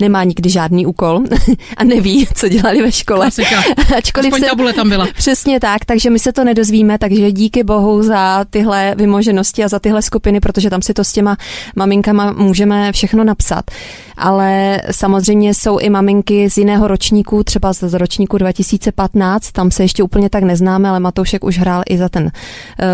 Nemá 0.00 0.24
nikdy 0.24 0.50
žádný 0.50 0.86
úkol 0.86 1.20
a 1.76 1.84
neví, 1.84 2.26
co 2.34 2.48
dělali 2.48 2.82
ve 2.82 2.92
škole. 2.92 3.28
Ačkoliv 3.96 4.34
se, 4.34 4.46
tabule 4.46 4.72
tam 4.72 4.88
byla. 4.88 5.06
Přesně 5.16 5.60
tak, 5.60 5.84
takže 5.84 6.10
my 6.10 6.18
se 6.18 6.32
to 6.32 6.44
nedozvíme, 6.44 6.98
takže 6.98 7.32
díky 7.32 7.64
bohu 7.64 8.02
za 8.02 8.44
tyhle 8.50 8.94
vymoženosti 8.96 9.64
a 9.64 9.68
za 9.68 9.78
tyhle 9.78 10.02
skupiny, 10.02 10.40
protože 10.40 10.70
tam 10.70 10.82
si 10.82 10.94
to 10.94 11.04
s 11.04 11.12
těma 11.12 11.36
maminkama 11.76 12.32
můžeme 12.32 12.92
všechno 12.92 13.24
napsat. 13.24 13.70
Ale 14.16 14.80
samozřejmě 14.90 15.54
jsou 15.54 15.78
i 15.78 15.90
maminky 15.90 16.50
z 16.50 16.56
jiného 16.56 16.88
ročníku, 16.88 17.44
třeba 17.44 17.72
z 17.72 17.94
ročníku 17.94 18.38
2015, 18.38 19.52
tam 19.52 19.70
se 19.70 19.82
ještě 19.82 20.02
úplně 20.02 20.30
tak 20.30 20.44
nezná 20.44 20.71
neznáme, 20.72 20.88
ale 20.88 21.00
Matoušek 21.00 21.44
už 21.44 21.58
hrál 21.58 21.82
i 21.88 21.98
za 21.98 22.08
ten 22.08 22.24
uh, 22.24 22.30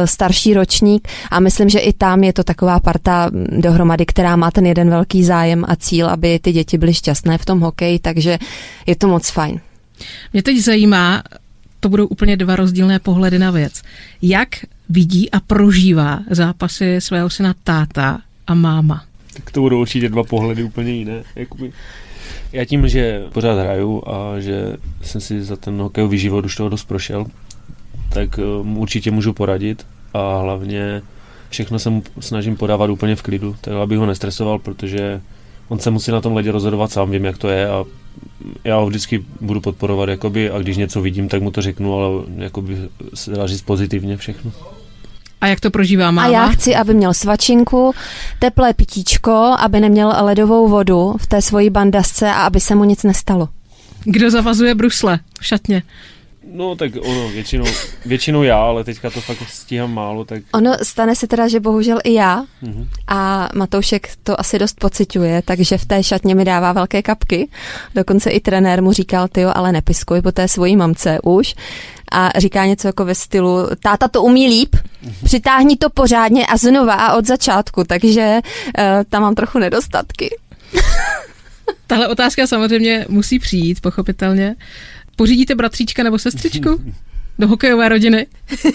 starší 0.04 0.54
ročník 0.54 1.08
a 1.30 1.40
myslím, 1.40 1.68
že 1.68 1.78
i 1.78 1.92
tam 1.92 2.24
je 2.24 2.32
to 2.32 2.44
taková 2.44 2.80
parta 2.80 3.30
dohromady, 3.58 4.06
která 4.06 4.36
má 4.36 4.50
ten 4.50 4.66
jeden 4.66 4.90
velký 4.90 5.24
zájem 5.24 5.64
a 5.68 5.76
cíl, 5.76 6.08
aby 6.08 6.38
ty 6.38 6.52
děti 6.52 6.78
byly 6.78 6.94
šťastné 6.94 7.38
v 7.38 7.44
tom 7.44 7.60
hokeji, 7.60 7.98
takže 7.98 8.38
je 8.86 8.96
to 8.96 9.08
moc 9.08 9.30
fajn. 9.30 9.60
Mě 10.32 10.42
teď 10.42 10.58
zajímá, 10.58 11.22
to 11.80 11.88
budou 11.88 12.06
úplně 12.06 12.36
dva 12.36 12.56
rozdílné 12.56 12.98
pohledy 12.98 13.38
na 13.38 13.50
věc. 13.50 13.82
Jak 14.22 14.48
vidí 14.88 15.30
a 15.30 15.40
prožívá 15.40 16.20
zápasy 16.30 17.00
svého 17.00 17.30
syna 17.30 17.54
táta 17.64 18.18
a 18.46 18.54
máma? 18.54 19.04
Tak 19.34 19.50
to 19.50 19.60
budou 19.60 19.80
určitě 19.80 20.08
dva 20.08 20.24
pohledy 20.24 20.62
úplně 20.62 20.92
jiné. 20.92 21.22
Jakoby 21.36 21.72
já 22.52 22.64
tím, 22.64 22.88
že 22.88 23.22
pořád 23.32 23.58
hraju 23.58 24.02
a 24.06 24.40
že 24.40 24.76
jsem 25.02 25.20
si 25.20 25.44
za 25.44 25.56
ten 25.56 25.78
hokejový 25.80 26.18
život 26.18 26.44
už 26.44 26.56
toho 26.56 26.68
dost 26.68 26.84
prošel, 26.84 27.26
tak 28.08 28.38
mu 28.62 28.80
určitě 28.80 29.10
můžu 29.10 29.32
poradit 29.32 29.86
a 30.14 30.38
hlavně 30.38 31.02
všechno 31.48 31.78
se 31.78 31.90
mu 31.90 32.02
snažím 32.20 32.56
podávat 32.56 32.90
úplně 32.90 33.16
v 33.16 33.22
klidu, 33.22 33.56
tak 33.60 33.74
abych 33.74 33.98
ho 33.98 34.06
nestresoval, 34.06 34.58
protože 34.58 35.20
on 35.68 35.78
se 35.78 35.90
musí 35.90 36.10
na 36.10 36.20
tom 36.20 36.36
ledě 36.36 36.52
rozhodovat 36.52 36.92
sám, 36.92 37.10
vím, 37.10 37.24
jak 37.24 37.38
to 37.38 37.48
je 37.48 37.68
a 37.68 37.84
já 38.64 38.76
ho 38.76 38.86
vždycky 38.86 39.24
budu 39.40 39.60
podporovat, 39.60 40.08
jakoby, 40.08 40.50
a 40.50 40.58
když 40.58 40.76
něco 40.76 41.00
vidím, 41.00 41.28
tak 41.28 41.42
mu 41.42 41.50
to 41.50 41.62
řeknu, 41.62 41.94
ale 41.94 42.24
jakoby 42.36 42.78
se 43.14 43.30
dá 43.30 43.46
říct 43.46 43.62
pozitivně 43.62 44.16
všechno. 44.16 44.52
A 45.40 45.46
jak 45.46 45.60
to 45.60 45.70
prožívá 45.70 46.10
máma? 46.10 46.22
A 46.22 46.30
já 46.30 46.48
chci, 46.48 46.76
aby 46.76 46.94
měl 46.94 47.14
svačinku, 47.14 47.94
teplé 48.38 48.74
pitíčko, 48.74 49.56
aby 49.58 49.80
neměl 49.80 50.14
ledovou 50.20 50.68
vodu 50.68 51.16
v 51.18 51.26
té 51.26 51.42
svojí 51.42 51.70
bandasce 51.70 52.28
a 52.30 52.42
aby 52.42 52.60
se 52.60 52.74
mu 52.74 52.84
nic 52.84 53.02
nestalo. 53.02 53.48
Kdo 54.04 54.30
zavazuje 54.30 54.74
brusle 54.74 55.20
v 55.40 55.46
šatně? 55.46 55.82
No 56.52 56.76
tak 56.76 56.92
ono, 57.00 57.28
většinou, 57.28 57.64
většinou 58.06 58.42
já, 58.42 58.58
ale 58.58 58.84
teďka 58.84 59.10
to 59.10 59.20
fakt 59.20 59.38
stíhám 59.48 59.94
málo, 59.94 60.24
tak... 60.24 60.42
Ono 60.52 60.72
stane 60.82 61.16
se 61.16 61.26
teda, 61.26 61.48
že 61.48 61.60
bohužel 61.60 61.98
i 62.04 62.14
já 62.14 62.44
mm-hmm. 62.62 62.88
a 63.08 63.48
Matoušek 63.54 64.08
to 64.22 64.40
asi 64.40 64.58
dost 64.58 64.80
pociťuje, 64.80 65.42
takže 65.42 65.78
v 65.78 65.86
té 65.86 66.02
šatně 66.02 66.34
mi 66.34 66.44
dává 66.44 66.72
velké 66.72 67.02
kapky. 67.02 67.48
Dokonce 67.94 68.30
i 68.30 68.40
trenér 68.40 68.82
mu 68.82 68.92
říkal, 68.92 69.28
ty 69.28 69.44
ale 69.44 69.72
nepiskuj 69.72 70.22
po 70.22 70.32
té 70.32 70.48
svojí 70.48 70.76
mamce 70.76 71.18
už. 71.22 71.54
A 72.12 72.40
říká 72.40 72.66
něco 72.66 72.88
jako 72.88 73.04
ve 73.04 73.14
stylu, 73.14 73.68
táta 73.82 74.08
to 74.08 74.22
umí 74.22 74.48
líp, 74.48 74.76
mm-hmm. 74.76 75.24
přitáhni 75.24 75.76
to 75.76 75.90
pořádně 75.90 76.46
a 76.46 76.56
znova 76.56 76.94
a 76.94 77.16
od 77.16 77.26
začátku, 77.26 77.84
takže 77.84 78.40
uh, 78.42 78.84
tam 79.08 79.22
mám 79.22 79.34
trochu 79.34 79.58
nedostatky. 79.58 80.36
Tahle 81.86 82.08
otázka 82.08 82.46
samozřejmě 82.46 83.06
musí 83.08 83.38
přijít, 83.38 83.80
pochopitelně. 83.80 84.56
Pořídíte 85.18 85.54
bratříčka 85.54 86.02
nebo 86.02 86.18
sestřičku 86.18 86.80
do 87.38 87.48
hokejové 87.48 87.88
rodiny? 87.88 88.26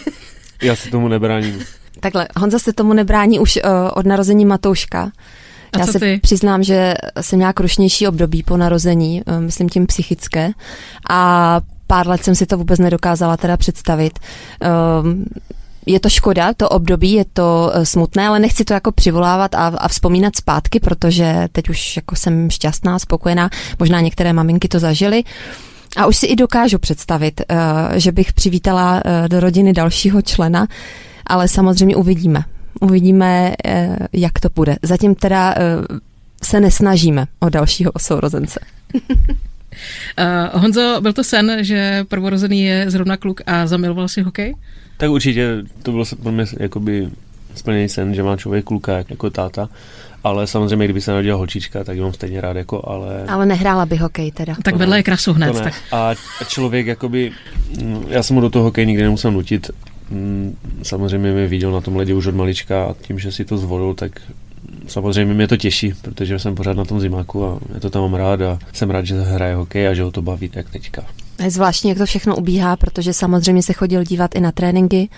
Já 0.62 0.76
se 0.76 0.90
tomu 0.90 1.08
nebráním. 1.08 1.60
Takhle, 2.00 2.28
Honza 2.38 2.60
se 2.60 2.74
tomu 2.74 2.94
nebrání 2.94 3.40
už 3.40 3.56
uh, 3.64 3.72
od 3.94 4.06
narození 4.06 4.46
Matouška. 4.46 5.12
A 5.74 5.80
Já 5.80 5.88
se 5.88 6.00
ty? 6.00 6.20
přiznám, 6.22 6.64
že 6.64 6.94
jsem 7.22 7.38
měla 7.38 7.54
krušnější 7.54 8.08
období 8.08 8.44
po 8.44 8.58
narození, 8.58 9.22
uh, 9.28 9.40
myslím 9.40 9.70
tím 9.70 9.88
psychické. 9.88 10.52
A 11.10 11.62
pár 11.88 12.08
let 12.08 12.24
jsem 12.24 12.36
si 12.36 12.46
to 12.46 12.58
vůbec 12.58 12.80
nedokázala 12.80 13.38
teda 13.38 13.58
představit. 13.58 14.20
Um, 15.04 15.26
je 15.86 16.00
to 16.00 16.10
škoda, 16.10 16.54
to 16.54 16.70
období, 16.70 17.12
je 17.12 17.26
to 17.34 17.72
eh, 17.74 17.86
smutné, 17.86 18.28
ale 18.28 18.40
nechci 18.40 18.64
to 18.66 18.74
jako 18.74 18.92
přivolávat 18.92 19.56
a, 19.56 19.68
a 19.68 19.88
vzpomínat 19.88 20.36
zpátky, 20.36 20.80
protože 20.80 21.48
teď 21.52 21.70
už 21.70 21.96
jako 21.96 22.16
jsem 22.16 22.50
šťastná, 22.50 23.00
spokojená, 23.00 23.50
možná 23.80 24.02
některé 24.02 24.34
maminky 24.34 24.68
to 24.68 24.80
zažily. 24.80 25.24
A 25.98 26.06
už 26.06 26.18
si 26.18 26.26
i 26.26 26.36
dokážu 26.36 26.80
představit, 26.80 27.42
eh, 27.42 27.56
že 28.00 28.12
bych 28.12 28.34
přivítala 28.34 29.02
eh, 29.06 29.30
do 29.30 29.40
rodiny 29.40 29.74
dalšího 29.74 30.22
člena, 30.22 30.68
ale 31.28 31.48
samozřejmě 31.48 31.96
uvidíme. 31.96 32.44
Uvidíme, 32.82 33.54
eh, 33.66 33.98
jak 34.14 34.40
to 34.40 34.50
bude. 34.56 34.76
Zatím 34.82 35.16
teda 35.16 35.56
se 36.44 36.60
nesnažíme 36.60 37.26
o 37.40 37.50
dalšího 37.50 37.92
sourozence. 37.98 38.60
Uh, 38.94 39.02
Honzo, 40.62 40.98
byl 41.02 41.14
to 41.14 41.24
sen, 41.24 41.58
že 41.62 42.06
prvorozený 42.08 42.64
je 42.64 42.92
zrovna 42.92 43.18
kluk 43.18 43.42
a 43.46 43.68
zamiloval 43.68 44.08
si 44.08 44.22
hokej? 44.22 44.56
Tak 44.98 45.10
určitě 45.10 45.64
to 45.84 45.92
bylo 45.92 46.06
pro 46.24 46.32
mě 46.32 46.46
jakoby 46.60 47.10
splněný 47.56 47.90
sen, 47.90 48.14
že 48.14 48.24
má 48.24 48.38
člověk 48.38 48.66
kluka 48.66 48.98
jako 49.10 49.30
táta, 49.30 49.70
ale 50.24 50.48
samozřejmě, 50.48 50.86
kdyby 50.86 51.02
se 51.02 51.12
narodila 51.12 51.38
holčička, 51.38 51.84
tak 51.84 51.96
ji 51.96 52.02
mám 52.02 52.14
stejně 52.14 52.42
rád, 52.42 52.58
jako, 52.58 52.90
ale... 52.90 53.26
Ale 53.28 53.46
nehrála 53.46 53.86
by 53.86 53.96
hokej 53.98 54.32
teda. 54.32 54.56
Tak 54.64 54.76
vedle 54.76 55.00
je 55.00 55.04
krasu 55.04 55.34
hned. 55.34 55.62
Tak. 55.62 55.74
A 55.92 56.12
člověk 56.48 56.88
jakoby, 56.88 57.32
mm, 57.82 58.06
já 58.08 58.24
jsem 58.24 58.34
mu 58.34 58.42
do 58.42 58.50
toho 58.50 58.66
hokej 58.66 58.86
nikdy 58.86 59.04
nemusel 59.04 59.32
nutit, 59.32 59.72
Mm, 60.10 60.58
samozřejmě 60.84 61.32
mě 61.32 61.48
viděl 61.48 61.72
na 61.72 61.82
tom 61.82 61.96
ledě 61.96 62.14
už 62.14 62.28
od 62.28 62.36
malička 62.36 62.86
a 62.86 62.96
tím, 63.02 63.20
že 63.20 63.32
si 63.32 63.46
to 63.46 63.58
zvolil, 63.58 63.94
tak 63.94 64.12
samozřejmě 64.88 65.34
mě 65.34 65.48
to 65.48 65.58
těší, 65.58 65.94
protože 66.02 66.40
jsem 66.40 66.56
pořád 66.56 66.78
na 66.78 66.86
tom 66.86 67.00
zimáku 67.00 67.46
a 67.46 67.60
já 67.74 67.80
to 67.80 67.90
tam 67.90 68.02
mám 68.02 68.14
rád 68.14 68.42
a 68.42 68.60
jsem 68.74 68.90
rád, 68.90 69.06
že 69.06 69.22
hraje 69.22 69.56
hokej 69.56 69.88
a 69.88 69.94
že 69.94 70.04
ho 70.04 70.12
to 70.12 70.22
baví, 70.22 70.52
jak 70.54 70.70
teďka. 70.70 71.06
Je 71.44 71.52
zvláštní, 71.52 71.90
jak 71.90 71.98
to 71.98 72.06
všechno 72.06 72.36
ubíhá, 72.36 72.76
protože 72.76 73.14
samozřejmě 73.14 73.64
se 73.64 73.74
chodil 73.74 74.04
dívat 74.04 74.36
i 74.36 74.40
na 74.40 74.52
tréninky 74.52 75.10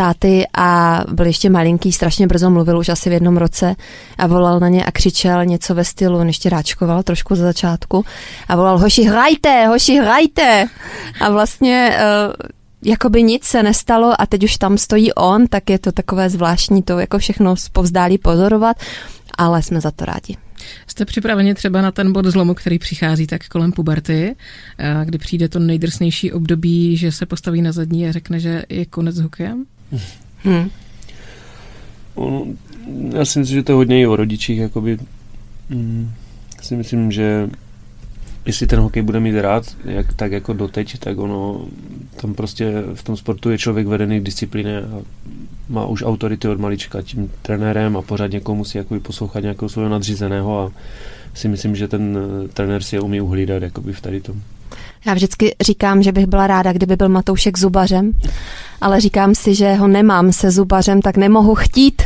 táty 0.00 0.46
a 0.56 1.00
byl 1.12 1.26
ještě 1.26 1.50
malinký, 1.50 1.92
strašně 1.92 2.26
brzo 2.26 2.50
mluvil 2.50 2.78
už 2.78 2.88
asi 2.88 3.10
v 3.10 3.12
jednom 3.12 3.36
roce 3.36 3.74
a 4.18 4.26
volal 4.26 4.60
na 4.60 4.68
ně 4.68 4.84
a 4.84 4.90
křičel 4.90 5.44
něco 5.44 5.74
ve 5.74 5.84
stylu, 5.84 6.18
on 6.18 6.26
ještě 6.26 6.48
ráčkoval 6.48 7.02
trošku 7.02 7.34
za 7.34 7.42
začátku 7.42 8.04
a 8.48 8.56
volal 8.56 8.78
hoši 8.78 9.02
hrajte, 9.02 9.66
hoši 9.66 10.00
hrajte 10.00 10.66
a 11.20 11.30
vlastně 11.30 11.96
uh, 11.96 12.34
jakoby 12.84 13.22
nic 13.22 13.44
se 13.44 13.62
nestalo 13.62 14.20
a 14.20 14.26
teď 14.26 14.44
už 14.44 14.56
tam 14.56 14.78
stojí 14.78 15.12
on, 15.12 15.46
tak 15.46 15.70
je 15.70 15.78
to 15.78 15.92
takové 15.92 16.30
zvláštní 16.30 16.82
to 16.82 16.98
jako 16.98 17.18
všechno 17.18 17.54
povzdálí 17.72 18.18
pozorovat, 18.18 18.76
ale 19.38 19.62
jsme 19.62 19.80
za 19.80 19.90
to 19.90 20.04
rádi. 20.04 20.36
Jste 20.86 21.04
připraveni 21.04 21.54
třeba 21.54 21.82
na 21.82 21.90
ten 21.92 22.12
bod 22.12 22.26
zlomu, 22.26 22.54
který 22.54 22.78
přichází 22.78 23.26
tak 23.26 23.48
kolem 23.48 23.72
puberty, 23.72 24.36
eh, 24.78 25.02
kdy 25.04 25.18
přijde 25.18 25.48
to 25.48 25.58
nejdrsnější 25.58 26.32
období, 26.32 26.96
že 26.96 27.12
se 27.12 27.26
postaví 27.26 27.62
na 27.62 27.72
zadní 27.72 28.08
a 28.08 28.12
řekne, 28.12 28.40
že 28.40 28.62
je 28.68 28.86
konec 28.86 29.16
s 29.16 29.20
hokejem? 29.20 29.64
Hmm. 30.44 30.70
On, 32.14 32.56
já 33.16 33.24
si 33.24 33.38
myslím, 33.38 33.56
že 33.56 33.62
to 33.62 33.72
je 33.72 33.76
hodně 33.76 34.00
i 34.00 34.06
o 34.06 34.16
rodičích, 34.16 34.58
jakoby, 34.58 34.98
mm, 35.68 36.10
si 36.62 36.76
myslím, 36.76 37.12
že 37.12 37.50
jestli 38.46 38.66
ten 38.66 38.80
hokej 38.80 39.02
bude 39.02 39.20
mít 39.20 39.40
rád, 39.40 39.76
jak, 39.84 40.12
tak 40.12 40.32
jako 40.32 40.52
doteď, 40.52 40.98
tak 40.98 41.18
ono, 41.18 41.66
tam 42.16 42.34
prostě 42.34 42.72
v 42.94 43.02
tom 43.02 43.16
sportu 43.16 43.50
je 43.50 43.58
člověk 43.58 43.86
vedený 43.86 44.20
k 44.20 44.24
disciplíně 44.24 44.78
a 44.78 45.02
má 45.68 45.86
už 45.86 46.02
autority 46.02 46.48
od 46.48 46.60
malička 46.60 47.02
tím 47.02 47.30
trenérem 47.42 47.96
a 47.96 48.02
pořád 48.02 48.32
někoho 48.32 48.56
musí 48.56 48.78
jakoby 48.78 49.00
poslouchat 49.00 49.40
nějakého 49.40 49.68
svého 49.68 49.88
nadřízeného 49.88 50.60
a 50.60 50.72
si 51.34 51.48
myslím, 51.48 51.76
že 51.76 51.88
ten 51.88 52.18
eh, 52.18 52.48
trenér 52.48 52.82
si 52.82 52.96
je 52.96 53.00
umí 53.00 53.20
uhlídat 53.20 53.62
jakoby 53.62 53.92
v 53.92 54.00
tady 54.00 54.20
tom. 54.20 54.42
Já 55.06 55.14
vždycky 55.14 55.54
říkám, 55.60 56.02
že 56.02 56.12
bych 56.12 56.26
byla 56.26 56.46
ráda, 56.46 56.72
kdyby 56.72 56.96
byl 56.96 57.08
Matoušek 57.08 57.58
zubařem, 57.58 58.12
ale 58.80 59.00
říkám 59.00 59.34
si, 59.34 59.54
že 59.54 59.74
ho 59.74 59.88
nemám 59.88 60.32
se 60.32 60.50
zubařem, 60.50 61.02
tak 61.02 61.16
nemohu 61.16 61.54
chtít, 61.54 62.02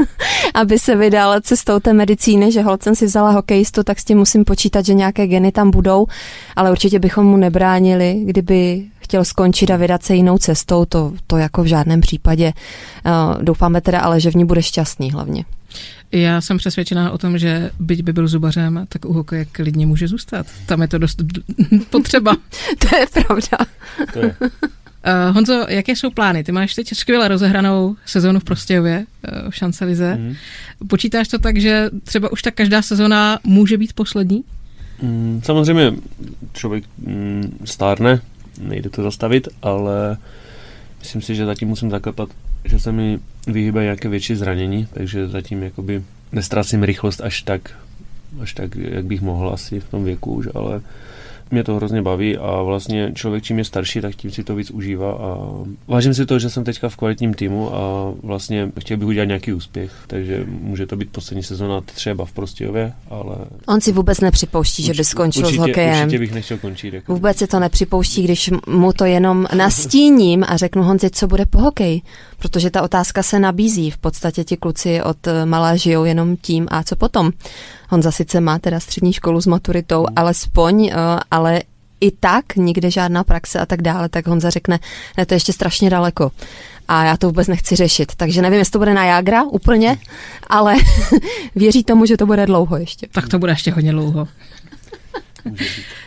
aby 0.54 0.78
se 0.78 0.96
vydal 0.96 1.40
cestou 1.40 1.80
té 1.80 1.92
medicíny, 1.92 2.52
že 2.52 2.62
holcem 2.62 2.94
si 2.94 3.06
vzala 3.06 3.30
hokejistu, 3.30 3.82
tak 3.82 3.98
s 3.98 4.04
tím 4.04 4.18
musím 4.18 4.44
počítat, 4.44 4.84
že 4.84 4.94
nějaké 4.94 5.26
geny 5.26 5.52
tam 5.52 5.70
budou, 5.70 6.06
ale 6.56 6.70
určitě 6.70 6.98
bychom 6.98 7.26
mu 7.26 7.36
nebránili, 7.36 8.22
kdyby 8.24 8.84
chtěl 8.98 9.24
skončit 9.24 9.70
a 9.70 9.76
vydat 9.76 10.02
se 10.02 10.14
jinou 10.14 10.38
cestou, 10.38 10.84
to, 10.84 11.12
to 11.26 11.36
jako 11.36 11.62
v 11.62 11.66
žádném 11.66 12.00
případě. 12.00 12.52
Uh, 13.06 13.42
doufáme 13.42 13.80
teda 13.80 14.00
ale, 14.00 14.20
že 14.20 14.30
v 14.30 14.34
ní 14.34 14.44
bude 14.44 14.62
šťastný 14.62 15.12
hlavně. 15.12 15.44
Já 16.12 16.40
jsem 16.40 16.58
přesvědčená 16.58 17.10
o 17.10 17.18
tom, 17.18 17.38
že 17.38 17.70
byť 17.78 18.02
by 18.02 18.12
byl 18.12 18.28
zubařem, 18.28 18.86
tak 18.88 19.04
u 19.04 19.12
hokeje 19.12 19.44
klidně 19.44 19.86
může 19.86 20.08
zůstat. 20.08 20.46
Tam 20.66 20.82
je 20.82 20.88
to 20.88 20.98
dost 20.98 21.22
potřeba. 21.90 22.36
to 22.78 22.96
je 22.96 23.06
pravda. 23.06 23.58
To 24.12 24.18
je. 24.18 24.36
Uh, 24.40 24.48
Honzo, 25.34 25.66
jaké 25.68 25.96
jsou 25.96 26.10
plány? 26.10 26.44
Ty 26.44 26.52
máš 26.52 26.74
teď 26.74 26.94
skvěle 26.94 27.28
rozehranou 27.28 27.96
sezónu 28.06 28.40
v 28.40 28.44
Prostějově, 28.44 29.06
uh, 29.44 29.50
v 29.50 29.56
Šancelize. 29.56 30.16
Mm. 30.16 30.34
Počítáš 30.88 31.28
to 31.28 31.38
tak, 31.38 31.56
že 31.56 31.90
třeba 32.04 32.32
už 32.32 32.42
tak 32.42 32.54
každá 32.54 32.82
sezóna 32.82 33.38
může 33.44 33.78
být 33.78 33.92
poslední? 33.92 34.44
Mm, 35.02 35.40
samozřejmě 35.44 35.92
člověk 36.52 36.84
mm, 36.98 37.58
stárne, 37.64 38.20
nejde 38.60 38.90
to 38.90 39.02
zastavit, 39.02 39.48
ale 39.62 40.16
myslím 40.98 41.22
si, 41.22 41.34
že 41.34 41.46
zatím 41.46 41.68
musím 41.68 41.90
zaklepat, 41.90 42.28
že 42.64 42.78
se 42.80 42.92
mi 42.92 43.18
vyhýbají 43.46 43.84
nějaké 43.84 44.08
větší 44.08 44.34
zranění, 44.34 44.88
takže 44.94 45.28
zatím 45.28 45.62
jakoby 45.62 46.02
nestracím 46.32 46.82
rychlost 46.82 47.20
až 47.20 47.42
tak, 47.42 47.70
až 48.40 48.54
tak, 48.54 48.76
jak 48.76 49.04
bych 49.04 49.20
mohl 49.20 49.50
asi 49.50 49.80
v 49.80 49.88
tom 49.88 50.04
věku 50.04 50.34
už, 50.34 50.48
ale 50.54 50.80
mě 51.52 51.64
to 51.64 51.76
hrozně 51.76 52.02
baví 52.02 52.36
a 52.36 52.62
vlastně 52.62 53.12
člověk 53.14 53.44
čím 53.44 53.58
je 53.58 53.64
starší, 53.64 54.00
tak 54.00 54.14
tím 54.14 54.30
si 54.30 54.44
to 54.44 54.54
víc 54.54 54.70
užívá 54.70 55.12
a 55.12 55.38
vážím 55.88 56.14
si 56.14 56.26
to, 56.26 56.38
že 56.38 56.50
jsem 56.50 56.64
teďka 56.64 56.88
v 56.88 56.96
kvalitním 56.96 57.34
týmu 57.34 57.74
a 57.74 58.12
vlastně 58.22 58.72
chtěl 58.80 58.96
bych 58.96 59.08
udělat 59.08 59.24
nějaký 59.24 59.52
úspěch, 59.52 59.92
takže 60.06 60.44
může 60.46 60.86
to 60.86 60.96
být 60.96 61.10
poslední 61.10 61.42
sezona 61.42 61.80
třeba 61.80 62.24
v 62.24 62.32
Prostějově, 62.32 62.92
ale... 63.10 63.36
On 63.66 63.80
si 63.80 63.92
vůbec 63.92 64.20
nepřipouští, 64.20 64.82
že 64.82 64.94
by 64.94 65.04
skončil 65.04 65.42
určitě, 65.42 65.62
s 65.62 65.66
hokejem. 65.66 66.02
Určitě 66.02 66.18
bych 66.18 66.32
nechtěl 66.32 66.58
končit. 66.58 66.94
Jako. 66.94 67.12
Vůbec 67.12 67.36
si 67.36 67.46
to 67.46 67.60
nepřipouští, 67.60 68.22
když 68.22 68.50
mu 68.68 68.92
to 68.92 69.04
jenom 69.04 69.46
nastíním 69.56 70.44
a 70.48 70.56
řeknu 70.56 70.82
Honzi, 70.82 71.10
co 71.10 71.26
bude 71.26 71.46
po 71.46 71.58
hokeji. 71.58 72.00
Protože 72.38 72.70
ta 72.70 72.82
otázka 72.82 73.22
se 73.22 73.38
nabízí. 73.38 73.90
V 73.90 73.98
podstatě 73.98 74.44
ti 74.44 74.56
kluci 74.56 75.02
od 75.02 75.16
malá 75.44 75.76
žijou 75.76 76.04
jenom 76.04 76.36
tím 76.36 76.66
a 76.70 76.82
co 76.82 76.96
potom. 76.96 77.30
Honza 77.88 78.10
sice 78.10 78.40
má 78.40 78.58
teda 78.58 78.80
střední 78.80 79.12
školu 79.12 79.40
s 79.40 79.46
maturitou, 79.46 79.98
Hmm. 79.98 80.14
alespoň, 80.16 80.86
eh, 80.86 80.94
ale 81.42 81.62
i 82.00 82.10
tak 82.10 82.56
nikde 82.56 82.90
žádná 82.90 83.24
praxe 83.24 83.58
a 83.58 83.66
tak 83.66 83.82
dále, 83.82 84.08
tak 84.08 84.26
Honza 84.26 84.50
řekne, 84.50 84.78
ne, 85.18 85.26
to 85.26 85.34
je 85.34 85.36
ještě 85.36 85.52
strašně 85.52 85.90
daleko. 85.90 86.30
A 86.88 87.04
já 87.04 87.16
to 87.16 87.26
vůbec 87.26 87.48
nechci 87.48 87.76
řešit. 87.76 88.12
Takže 88.16 88.42
nevím, 88.42 88.58
jestli 88.58 88.72
to 88.72 88.78
bude 88.78 88.94
na 88.94 89.04
Jágra 89.04 89.42
úplně, 89.42 89.98
ale 90.46 90.74
věří 91.54 91.84
tomu, 91.84 92.06
že 92.06 92.16
to 92.16 92.26
bude 92.26 92.46
dlouho 92.46 92.76
ještě. 92.76 93.06
Tak 93.12 93.28
to 93.28 93.38
bude 93.38 93.52
ještě 93.52 93.70
hodně 93.70 93.92
dlouho. 93.92 94.28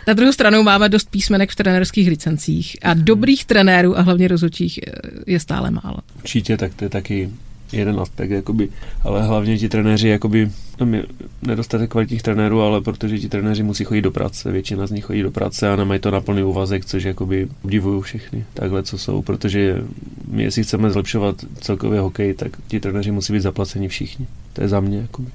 Na 0.07 0.13
druhou 0.13 0.31
stranu 0.31 0.63
máme 0.63 0.89
dost 0.89 1.09
písmenek 1.09 1.51
v 1.51 1.55
trenerských 1.55 2.09
licencích 2.09 2.77
a 2.83 2.93
dobrých 2.93 3.45
trenérů 3.45 3.97
a 3.97 4.01
hlavně 4.01 4.27
rozhodčích 4.27 4.79
eh, 4.87 4.91
je 5.27 5.39
stále 5.39 5.71
málo. 5.71 5.97
Určitě, 6.15 6.57
tak 6.57 6.73
to 6.73 6.85
je 6.85 6.89
taky 6.89 7.29
jeden 7.75 7.99
aspekt, 7.99 8.31
jakoby, 8.31 8.69
ale 9.03 9.23
hlavně 9.23 9.57
ti 9.57 9.69
trenéři, 9.69 10.07
jakoby, 10.07 10.51
tam 10.77 10.93
je 10.93 11.03
nedostatek 11.41 11.91
kvalitních 11.91 12.23
trenérů, 12.23 12.61
ale 12.61 12.81
protože 12.81 13.19
ti 13.19 13.29
trenéři 13.29 13.63
musí 13.63 13.83
chodit 13.83 14.01
do 14.01 14.11
práce, 14.11 14.51
většina 14.51 14.87
z 14.87 14.91
nich 14.91 15.05
chodí 15.05 15.21
do 15.21 15.31
práce 15.31 15.69
a 15.69 15.75
nemají 15.75 15.99
to 15.99 16.11
na 16.11 16.21
plný 16.21 16.43
úvazek, 16.43 16.85
což 16.85 17.03
jakoby 17.03 17.47
obdivuju 17.63 18.01
všechny 18.01 18.45
takhle, 18.53 18.83
co 18.83 18.97
jsou, 18.97 19.21
protože 19.21 19.83
my, 20.27 20.43
jestli 20.43 20.63
chceme 20.63 20.91
zlepšovat 20.91 21.35
celkově 21.61 21.99
hokej, 21.99 22.33
tak 22.33 22.51
ti 22.67 22.79
trenéři 22.79 23.11
musí 23.11 23.33
být 23.33 23.41
zaplaceni 23.41 23.87
všichni. 23.87 24.27
To 24.53 24.61
je 24.61 24.67
za 24.67 24.79
mě, 24.79 24.97
jakoby. 24.97 25.27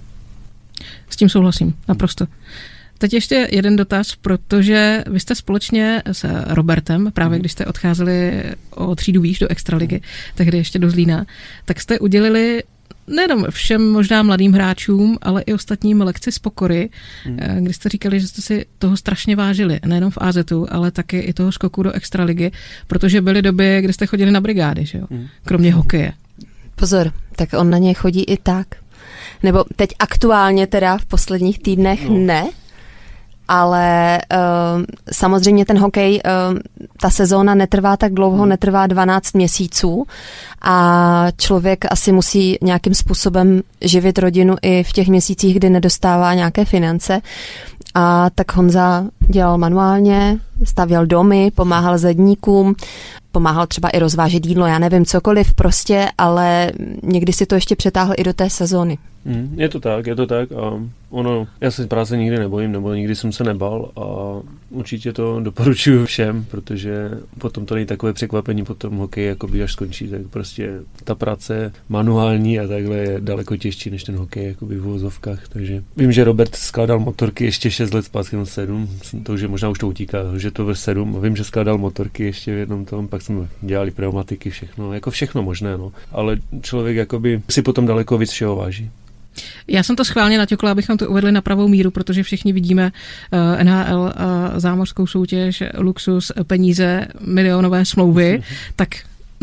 S 1.11 1.17
tím 1.17 1.29
souhlasím, 1.29 1.75
naprosto. 1.89 2.27
Teď 3.01 3.15
ještě 3.15 3.49
jeden 3.53 3.77
dotaz, 3.77 4.17
protože 4.17 5.05
vy 5.11 5.21
jste 5.21 5.35
společně 5.35 6.03
s 6.13 6.45
Robertem, 6.47 7.11
právě 7.13 7.39
když 7.39 7.53
jste 7.53 7.67
odcházeli 7.67 8.45
o 8.71 8.95
třídu 8.95 9.21
výš 9.21 9.39
do 9.39 9.49
Extraligy, 9.49 10.01
tehdy 10.35 10.59
ještě 10.59 10.79
do 10.79 10.91
Zlína, 10.91 11.27
tak 11.65 11.81
jste 11.81 11.99
udělili 11.99 12.63
nejenom 13.07 13.45
všem 13.51 13.93
možná 13.93 14.23
mladým 14.23 14.53
hráčům, 14.53 15.19
ale 15.23 15.43
i 15.43 15.55
ostatním 15.55 16.01
lekci 16.01 16.33
z 16.33 16.39
pokory, 16.39 16.89
hmm. 17.25 17.39
kdy 17.65 17.73
jste 17.73 17.89
říkali, 17.89 18.21
že 18.21 18.29
jste 18.29 18.43
si 18.43 18.67
toho 18.79 18.97
strašně 18.97 19.37
vážili, 19.37 19.81
nejenom 19.87 20.11
v 20.11 20.19
AZ, 20.21 20.39
ale 20.69 20.91
taky 20.91 21.19
i 21.19 21.33
toho 21.33 21.53
skoku 21.53 21.83
do 21.83 21.93
Extraligy, 21.93 22.51
protože 22.87 23.21
byly 23.21 23.43
doby, 23.43 23.81
kdy 23.83 23.93
jste 23.93 24.07
chodili 24.07 24.31
na 24.31 24.41
brigády, 24.41 24.87
že 24.87 24.99
jo? 24.99 25.07
Hmm. 25.11 25.27
kromě 25.45 25.73
hokeje. 25.73 26.13
Pozor, 26.75 27.13
tak 27.37 27.49
on 27.59 27.71
na 27.71 27.79
něj 27.79 27.95
chodí 27.95 28.25
i 28.25 28.37
tak. 28.37 28.67
Nebo 29.43 29.65
teď 29.77 29.91
aktuálně 29.99 30.67
teda 30.67 30.99
v 30.99 31.07
posledních 31.07 31.59
týdnech 31.59 32.09
no. 32.09 32.19
ne, 32.19 32.51
ale 33.53 34.19
uh, 34.33 34.85
samozřejmě 35.13 35.65
ten 35.65 35.79
hokej, 35.79 36.21
uh, 36.53 36.59
ta 37.01 37.11
sezóna 37.11 37.55
netrvá 37.55 37.97
tak 37.97 38.15
dlouho, 38.15 38.47
netrvá 38.47 38.87
12 38.87 39.33
měsíců 39.33 40.07
a 40.63 41.27
člověk 41.37 41.85
asi 41.91 42.13
musí 42.13 42.59
nějakým 42.63 42.95
způsobem 42.95 43.63
živit 43.81 44.19
rodinu 44.19 44.57
i 44.63 44.83
v 44.83 44.93
těch 44.93 45.09
měsících, 45.09 45.57
kdy 45.57 45.71
nedostává 45.71 46.35
nějaké 46.35 46.65
finance. 46.65 47.21
A 47.95 48.31
tak 48.35 48.57
Honza 48.57 49.05
dělal 49.21 49.59
manuálně, 49.59 50.39
stavěl 50.65 51.07
domy, 51.07 51.51
pomáhal 51.55 51.99
zedníkům, 51.99 52.75
pomáhal 53.33 53.67
třeba 53.67 53.89
i 53.89 53.99
rozvážet 53.99 54.47
jídlo, 54.47 54.67
já 54.67 54.79
nevím, 54.79 55.05
cokoliv 55.05 55.55
prostě, 55.55 56.09
ale 56.19 56.73
někdy 57.03 57.33
si 57.33 57.47
to 57.47 57.55
ještě 57.55 57.77
přetáhl 57.77 58.15
i 58.17 58.25
do 58.25 58.33
té 58.33 58.51
sezóny. 58.51 58.99
Mm, 59.25 59.55
je 59.57 59.69
to 59.69 59.81
tak, 59.81 60.07
je 60.07 60.17
to 60.17 60.27
tak 60.27 60.53
a 60.53 60.81
ono, 61.11 61.47
já 61.61 61.71
se 61.71 61.87
práce 61.87 62.17
nikdy 62.17 62.39
nebojím, 62.39 62.73
nebo 62.73 62.95
nikdy 62.95 63.15
jsem 63.15 63.33
se 63.33 63.45
nebal 63.45 63.91
a 63.97 64.37
určitě 64.71 65.13
to 65.13 65.41
doporučuju 65.41 66.07
všem, 66.07 66.45
protože 66.45 67.11
potom 67.39 67.67
to 67.67 67.75
není 67.75 67.87
takové 67.87 68.13
překvapení 68.13 68.65
po 68.65 68.75
tom 68.75 68.97
hokeji, 68.97 69.27
jako 69.27 69.49
by 69.49 69.63
až 69.63 69.73
skončí, 69.73 70.09
tak 70.09 70.21
prostě 70.31 70.81
ta 71.05 71.15
práce 71.15 71.73
manuální 71.89 72.61
a 72.61 72.67
takhle 72.67 72.97
je 72.97 73.21
daleko 73.21 73.57
těžší 73.57 73.91
než 73.91 74.05
ten 74.05 74.17
hokej, 74.17 74.47
jako 74.47 74.67
by 74.67 74.77
v 74.77 74.83
vozovkách, 74.83 75.49
takže 75.49 75.83
vím, 75.97 76.13
že 76.13 76.25
Robert 76.25 76.55
skládal 76.55 76.99
motorky 76.99 77.45
ještě 77.45 77.71
6 77.71 77.95
let 77.95 78.05
zpátky, 78.05 78.37
no 78.37 78.47
7, 78.47 78.89
to 79.23 79.33
už 79.33 79.41
je, 79.41 79.49
možná 79.49 79.69
už 79.69 79.79
to 79.79 79.89
utíká, 79.89 80.19
že 80.37 80.51
to 80.51 80.65
ve 80.65 80.75
7, 80.75 81.23
vím, 81.23 81.37
že 81.37 81.45
skládal 81.45 81.79
motorky 81.79 82.25
ještě 82.25 82.55
v 82.55 82.59
jednom 82.59 82.85
tom, 82.85 83.09
pak 83.09 83.23
jsme 83.23 83.49
dělali 83.63 83.91
pneumatiky, 83.91 84.51
všechno, 84.51 84.93
jako 84.93 85.11
všechno 85.11 85.43
možné, 85.43 85.77
no, 85.77 85.93
ale 86.13 86.37
člověk 86.63 86.97
jakoby 86.97 87.43
si 87.51 87.63
potom 87.63 87.87
daleko 87.87 88.19
víc 88.19 88.31
všeho 88.31 88.57
váží. 88.57 88.91
Já 89.69 89.83
jsem 89.83 89.97
to 89.97 90.05
schválně 90.05 90.39
natěkla, 90.39 90.71
abychom 90.71 90.97
to 90.97 91.09
uvedli 91.09 91.33
na 91.33 91.41
pravou 91.41 91.69
míru, 91.69 91.91
protože 91.91 92.23
všichni 92.23 92.53
vidíme 92.53 92.93
uh, 93.33 93.65
NHL, 93.65 94.13
zámořskou 94.57 95.07
soutěž, 95.07 95.63
luxus, 95.79 96.33
peníze, 96.47 97.07
milionové 97.21 97.85
smlouvy, 97.85 98.43
tak 98.77 98.89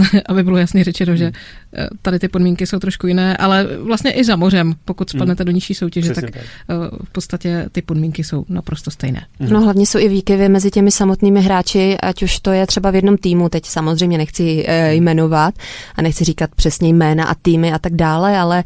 aby 0.26 0.44
bylo 0.44 0.58
jasně 0.58 0.84
řečeno, 0.84 1.16
že 1.16 1.32
eh, 1.78 1.88
tady 2.02 2.20
ty 2.20 2.28
podmínky 2.28 2.68
jsou 2.68 2.80
trošku 2.80 3.08
jiné, 3.08 3.38
ale 3.38 3.68
vlastně 3.78 4.12
i 4.12 4.24
za 4.24 4.36
mořem, 4.36 4.74
pokud 4.86 5.10
spadnete 5.10 5.44
do 5.44 5.52
nižší 5.52 5.74
soutěže, 5.74 6.14
tak, 6.14 6.24
tak 6.24 6.36
eh, 6.36 6.44
v 7.04 7.10
podstatě 7.12 7.66
ty 7.72 7.82
podmínky 7.82 8.24
jsou 8.24 8.46
naprosto 8.50 8.92
stejné. 8.92 9.26
Mhm. 9.40 9.54
No 9.54 9.62
hlavně 9.62 9.86
jsou 9.86 10.00
i 10.00 10.10
výkyvy 10.10 10.50
mezi 10.50 10.72
těmi 10.72 10.92
samotnými 10.92 11.42
hráči, 11.42 11.98
ať 11.98 12.24
už 12.24 12.40
to 12.40 12.52
je 12.52 12.68
třeba 12.68 12.92
v 12.92 12.96
jednom 12.96 13.18
týmu, 13.18 13.50
teď 13.50 13.66
samozřejmě 13.66 14.18
nechci 14.18 14.66
eh, 14.68 14.94
jmenovat 14.94 15.54
a 15.96 16.02
nechci 16.02 16.24
říkat 16.24 16.50
přesně 16.56 16.90
jména 16.90 17.26
a 17.26 17.36
týmy 17.36 17.74
a 17.74 17.80
tak 17.80 17.94
dále, 17.94 18.38
ale 18.38 18.64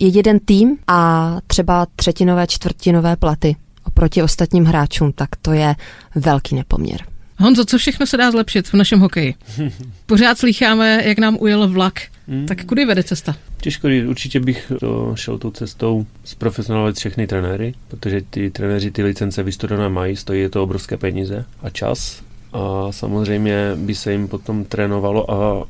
je 0.00 0.08
jeden 0.08 0.38
tým 0.38 0.76
a 0.86 1.36
třeba 1.46 1.86
třetinové, 1.96 2.46
čtvrtinové 2.46 3.16
platy 3.16 3.56
oproti 3.84 4.22
ostatním 4.22 4.64
hráčům, 4.64 5.12
tak 5.12 5.28
to 5.42 5.52
je 5.52 5.74
velký 6.14 6.54
nepoměr. 6.54 7.00
Honzo, 7.38 7.64
co 7.64 7.78
všechno 7.78 8.06
se 8.06 8.16
dá 8.16 8.30
zlepšit 8.30 8.68
v 8.68 8.74
našem 8.74 9.00
hokeji? 9.00 9.34
Pořád 10.06 10.38
slycháme, 10.38 11.02
jak 11.04 11.18
nám 11.18 11.36
ujel 11.40 11.68
vlak. 11.68 12.00
Hmm. 12.28 12.46
Tak 12.46 12.64
kudy 12.64 12.84
vede 12.84 13.02
cesta? 13.02 13.36
Těžko 13.60 13.88
říct, 13.88 14.04
určitě 14.04 14.40
bych 14.40 14.72
to 14.80 15.12
šel 15.16 15.38
tou 15.38 15.50
cestou 15.50 16.06
zprofesionalizovat 16.24 16.96
všechny 16.96 17.26
trenéry, 17.26 17.74
protože 17.88 18.20
ty 18.30 18.50
trenéři 18.50 18.90
ty 18.90 19.02
licence 19.02 19.42
vystudované 19.42 19.88
mají, 19.88 20.16
stojí 20.16 20.40
je 20.40 20.48
to 20.48 20.62
obrovské 20.62 20.96
peníze 20.96 21.44
a 21.62 21.70
čas. 21.70 22.22
A 22.52 22.92
samozřejmě 22.92 23.72
by 23.76 23.94
se 23.94 24.12
jim 24.12 24.28
potom 24.28 24.64
trénovalo 24.64 25.30
a 25.30 25.66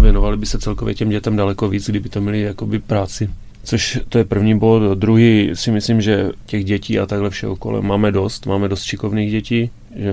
věnovali 0.00 0.36
by 0.36 0.46
se 0.46 0.58
celkově 0.58 0.94
těm 0.94 1.08
dětem 1.08 1.36
daleko 1.36 1.68
víc, 1.68 1.90
kdyby 1.90 2.08
to 2.08 2.20
měli 2.20 2.40
jakoby 2.40 2.78
práci. 2.78 3.30
Což 3.64 4.00
to 4.08 4.18
je 4.18 4.24
první 4.24 4.58
bod. 4.58 4.98
Druhý 4.98 5.50
si 5.54 5.70
myslím, 5.70 6.00
že 6.00 6.30
těch 6.46 6.64
dětí 6.64 6.98
a 6.98 7.06
takhle 7.06 7.30
všeho 7.30 7.56
kolem 7.56 7.86
máme 7.86 8.12
dost. 8.12 8.46
Máme 8.46 8.68
dost 8.68 8.82
šikovných 8.82 9.30
dětí. 9.30 9.70
Že 9.96 10.12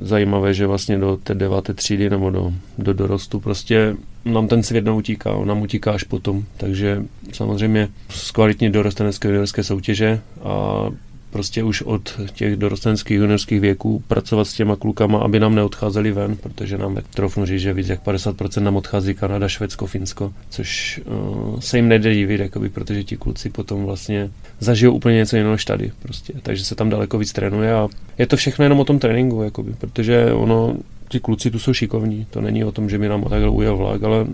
zajímavé, 0.00 0.54
že 0.54 0.66
vlastně 0.66 0.98
do 0.98 1.16
té 1.16 1.34
deváté 1.34 1.74
třídy 1.74 2.10
nebo 2.10 2.30
do, 2.30 2.52
do 2.78 2.92
dorostu 2.92 3.40
prostě 3.40 3.96
nám 4.24 4.48
ten 4.48 4.62
svět 4.62 4.84
neutíká, 4.84 5.32
on 5.32 5.48
nám 5.48 5.62
utíká 5.62 5.92
až 5.92 6.02
potom. 6.02 6.44
Takže 6.56 7.02
samozřejmě 7.32 7.88
zkvalitnit 8.08 8.72
dorostenecké 8.72 9.28
juniorské 9.28 9.64
soutěže 9.64 10.20
a 10.42 10.84
prostě 11.30 11.62
už 11.62 11.82
od 11.82 12.20
těch 12.32 12.56
dorostenských 12.56 13.16
juniorských 13.16 13.60
věků 13.60 14.02
pracovat 14.08 14.44
s 14.44 14.52
těma 14.52 14.76
klukama, 14.76 15.18
aby 15.18 15.40
nám 15.40 15.54
neodcházeli 15.54 16.12
ven, 16.12 16.36
protože 16.36 16.78
nám 16.78 16.98
trofnu 17.14 17.46
říct, 17.46 17.60
že 17.60 17.72
víc 17.72 17.88
jak 17.88 18.06
50% 18.06 18.62
nám 18.62 18.76
odchází 18.76 19.14
Kanada, 19.14 19.48
Švédsko, 19.48 19.86
Finsko, 19.86 20.32
což 20.50 21.00
uh, 21.04 21.60
se 21.60 21.78
jim 21.78 21.88
nejde 21.88 22.14
divit, 22.14 22.40
jakoby, 22.40 22.68
protože 22.68 23.04
ti 23.04 23.16
kluci 23.16 23.50
potom 23.50 23.84
vlastně 23.84 24.30
zažijou 24.60 24.92
úplně 24.92 25.16
něco 25.16 25.36
jiného 25.36 25.52
než 25.52 25.64
tady. 25.64 25.92
Prostě. 26.02 26.32
Takže 26.42 26.64
se 26.64 26.74
tam 26.74 26.90
daleko 26.90 27.18
víc 27.18 27.32
trénuje 27.32 27.72
a 27.74 27.88
je 28.18 28.26
to 28.26 28.36
všechno 28.36 28.64
jenom 28.64 28.80
o 28.80 28.84
tom 28.84 28.98
tréninku, 28.98 29.42
jakoby, 29.42 29.72
protože 29.78 30.32
ono 30.32 30.76
ti 31.08 31.20
kluci 31.20 31.50
tu 31.50 31.58
jsou 31.58 31.72
šikovní. 31.72 32.26
To 32.30 32.40
není 32.40 32.64
o 32.64 32.72
tom, 32.72 32.90
že 32.90 32.98
mi 32.98 33.08
nám 33.08 33.22
takhle 33.22 33.48
ujel 33.48 33.76
vlak, 33.76 34.02
ale 34.02 34.26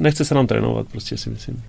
nechce 0.00 0.24
se 0.24 0.34
nám 0.34 0.46
trénovat, 0.46 0.86
prostě 0.88 1.16
si 1.16 1.30
myslím. 1.30 1.62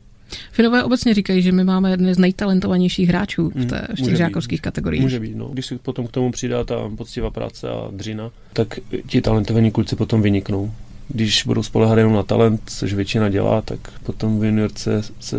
Finové 0.52 0.84
obecně 0.84 1.14
říkají, 1.14 1.42
že 1.42 1.52
my 1.52 1.64
máme 1.64 1.92
jedny 1.92 2.14
z 2.14 2.18
nejtalentovanějších 2.18 3.10
hráčů 3.10 3.52
v, 3.56 3.66
té, 3.66 3.88
v 3.98 4.02
těch 4.02 4.16
žákovských 4.16 4.62
kategoriích. 4.62 5.04
Může 5.04 5.20
být, 5.20 5.36
no. 5.36 5.46
Když 5.46 5.66
si 5.66 5.78
potom 5.78 6.08
k 6.08 6.12
tomu 6.12 6.32
přidá 6.32 6.64
ta 6.64 6.76
poctivá 6.98 7.32
práce 7.32 7.70
a 7.70 7.88
dřina, 7.92 8.32
tak 8.54 8.80
ti 9.08 9.22
talentovaní 9.22 9.72
kluci 9.72 9.96
potom 9.96 10.22
vyniknou. 10.22 10.72
Když 11.08 11.44
budou 11.46 11.64
spolehat 11.64 11.98
jenom 11.98 12.14
na 12.14 12.24
talent, 12.24 12.62
což 12.66 12.94
většina 12.94 13.30
dělá, 13.30 13.62
tak 13.62 13.80
potom 14.04 14.40
v 14.40 14.44
juniorce 14.44 15.02
se 15.20 15.38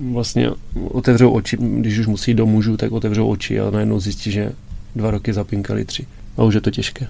vlastně 0.00 0.50
otevřou 0.88 1.30
oči, 1.30 1.56
když 1.60 1.98
už 1.98 2.06
musí 2.06 2.34
do 2.34 2.46
mužů, 2.46 2.76
tak 2.76 2.92
otevřou 2.92 3.28
oči 3.28 3.60
a 3.60 3.70
najednou 3.70 4.00
zjistí, 4.00 4.32
že 4.32 4.52
dva 4.96 5.10
roky 5.10 5.32
zapinkali 5.32 5.84
tři. 5.84 6.06
A 6.36 6.42
už 6.42 6.54
je 6.54 6.60
to 6.60 6.70
těžké. 6.70 7.06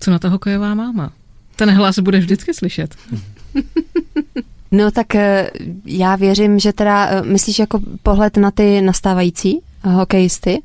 Co 0.00 0.10
na 0.10 0.18
to 0.18 0.30
hokejová 0.30 0.74
máma? 0.74 1.12
Ten 1.56 1.70
hlas 1.70 1.98
bude 1.98 2.18
vždycky 2.18 2.54
slyšet. 2.54 2.94
No 4.72 4.90
tak 4.90 5.14
eh, 5.14 5.50
já 5.86 6.16
věřím, 6.16 6.58
že 6.58 6.72
teda, 6.72 7.06
eh, 7.06 7.22
myslíš 7.22 7.58
jako 7.58 7.80
pohled 8.02 8.36
na 8.36 8.50
ty 8.50 8.80
nastávající 8.80 9.60
hokejisty, 9.84 10.62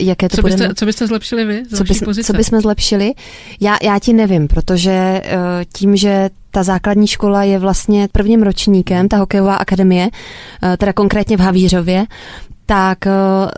jaké 0.00 0.28
to 0.28 0.36
co, 0.36 0.42
byste, 0.42 0.74
co 0.74 0.86
byste 0.86 1.06
zlepšili 1.06 1.44
vy? 1.44 1.62
Co, 1.76 1.84
bys, 1.84 2.02
co 2.26 2.32
bychom 2.32 2.60
zlepšili? 2.60 3.12
Já, 3.60 3.76
já 3.82 3.98
ti 3.98 4.12
nevím, 4.12 4.48
protože 4.48 4.90
eh, 4.92 5.38
tím, 5.72 5.96
že 5.96 6.30
ta 6.50 6.62
základní 6.62 7.06
škola 7.06 7.44
je 7.44 7.58
vlastně 7.58 8.08
prvním 8.12 8.42
ročníkem, 8.42 9.08
ta 9.08 9.16
hokejová 9.16 9.56
akademie, 9.56 10.08
teda 10.78 10.92
konkrétně 10.92 11.36
v 11.36 11.40
Havířově, 11.40 12.04
tak 12.66 12.98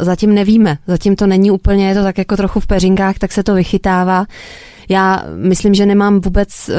zatím 0.00 0.34
nevíme. 0.34 0.78
Zatím 0.86 1.16
to 1.16 1.26
není 1.26 1.50
úplně, 1.50 1.88
je 1.88 1.94
to 1.94 2.02
tak 2.02 2.18
jako 2.18 2.36
trochu 2.36 2.60
v 2.60 2.66
peřinkách, 2.66 3.18
tak 3.18 3.32
se 3.32 3.42
to 3.42 3.54
vychytává. 3.54 4.26
Já 4.88 5.22
myslím, 5.36 5.74
že 5.74 5.86
nemám 5.86 6.20
vůbec 6.20 6.68
uh, 6.68 6.74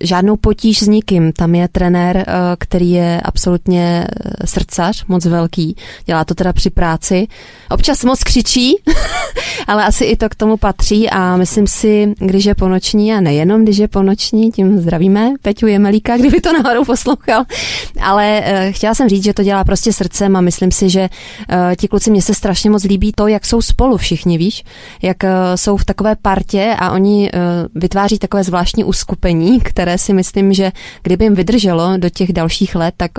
žádnou 0.00 0.36
potíž 0.36 0.82
s 0.82 0.86
nikým. 0.86 1.32
Tam 1.32 1.54
je 1.54 1.68
trenér, 1.68 2.16
uh, 2.16 2.24
který 2.58 2.90
je 2.90 3.20
absolutně 3.24 4.06
eh, 4.08 4.46
srdcař, 4.46 5.04
moc 5.08 5.24
velký. 5.24 5.76
Dělá 6.06 6.24
to 6.24 6.34
teda 6.34 6.52
při 6.52 6.70
práci. 6.70 7.26
Občas 7.70 8.04
moc 8.04 8.24
křičí, 8.24 8.76
ale 9.66 9.84
asi 9.84 10.04
i 10.04 10.16
to 10.16 10.28
k 10.28 10.34
tomu 10.34 10.56
patří 10.56 11.10
a 11.10 11.36
myslím 11.36 11.66
si, 11.66 12.14
když 12.18 12.44
je 12.44 12.54
ponoční 12.54 13.14
a 13.14 13.20
nejenom 13.20 13.62
když 13.62 13.76
je 13.76 13.88
ponoční, 13.88 14.50
tím 14.50 14.78
zdravíme 14.78 15.30
Peťu 15.42 15.66
Jemelíka, 15.66 16.16
kdyby 16.16 16.40
to 16.40 16.52
náhodou 16.52 16.84
poslouchal, 16.84 17.44
ale 18.00 18.40
uh, 18.40 18.72
chtěla 18.72 18.94
jsem 18.94 19.08
říct, 19.08 19.24
že 19.24 19.34
to 19.34 19.42
dělá 19.42 19.64
prostě 19.64 19.92
srdcem 19.92 20.36
a 20.36 20.40
myslím 20.40 20.70
si, 20.70 20.90
že 20.90 21.00
uh, 21.00 21.56
ti 21.76 21.88
kluci 21.88 22.10
mě 22.10 22.22
se 22.22 22.34
strašně 22.34 22.70
moc 22.70 22.84
líbí 22.84 23.12
to, 23.12 23.26
jak 23.26 23.46
jsou 23.46 23.62
spolu 23.62 23.96
všichni, 23.96 24.38
víš, 24.38 24.64
jak 25.02 25.16
uh, 25.22 25.28
jsou 25.54 25.76
v 25.76 25.84
takové 25.84 26.16
partě 26.22 26.76
a 26.78 26.90
oni 26.90 27.30
uh, 27.34 27.40
vytváří 27.74 28.18
takové 28.18 28.44
zvláštní 28.44 28.84
uskupení, 28.84 29.60
které 29.60 29.98
si 29.98 30.12
myslím, 30.12 30.52
že 30.52 30.72
kdyby 31.02 31.24
jim 31.24 31.34
vydrželo 31.34 31.96
do 31.96 32.10
těch 32.10 32.32
dalších 32.32 32.74
let, 32.74 32.94
tak 32.96 33.10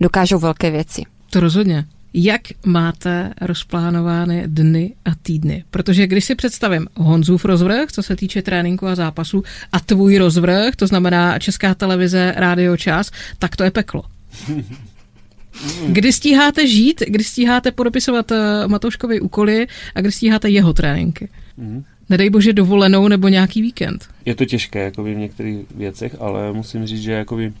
dokážou 0.00 0.38
velké 0.38 0.70
věci. 0.70 1.02
To 1.30 1.40
rozhodně. 1.40 1.84
Jak 2.18 2.40
máte 2.66 3.32
rozplánovány 3.40 4.42
dny 4.46 4.94
a 5.04 5.10
týdny? 5.22 5.64
Protože 5.70 6.06
když 6.06 6.24
si 6.24 6.34
představím 6.34 6.86
Honzův 6.94 7.44
rozvrh, 7.44 7.92
co 7.92 8.02
se 8.02 8.16
týče 8.16 8.42
tréninku 8.42 8.86
a 8.86 8.94
zápasu, 8.94 9.42
a 9.72 9.80
tvůj 9.80 10.18
rozvrh, 10.18 10.76
to 10.76 10.86
znamená 10.86 11.38
Česká 11.38 11.74
televize, 11.74 12.34
rádio 12.36 12.76
čas, 12.76 13.10
tak 13.38 13.56
to 13.56 13.64
je 13.64 13.70
peklo. 13.70 14.02
Kdy 15.88 16.12
stíháte 16.12 16.66
žít, 16.66 17.02
kdy 17.08 17.24
stíháte 17.24 17.72
podopisovat 17.72 18.32
eh, 18.32 18.68
Matouškovi 18.68 19.20
úkoly 19.20 19.66
a 19.94 20.00
kdy 20.00 20.12
stíháte 20.12 20.48
jeho 20.48 20.72
tréninky? 20.72 21.28
Nedej 22.08 22.30
bože 22.30 22.52
dovolenou 22.52 23.08
nebo 23.08 23.28
nějaký 23.28 23.62
víkend. 23.62 24.08
Je 24.24 24.34
to 24.34 24.44
těžké 24.44 24.84
jakoby 24.84 25.14
v 25.14 25.18
některých 25.18 25.58
věcech, 25.76 26.16
ale 26.20 26.52
musím 26.52 26.86
říct, 26.86 27.02
že 27.02 27.12
jakoby 27.12 27.52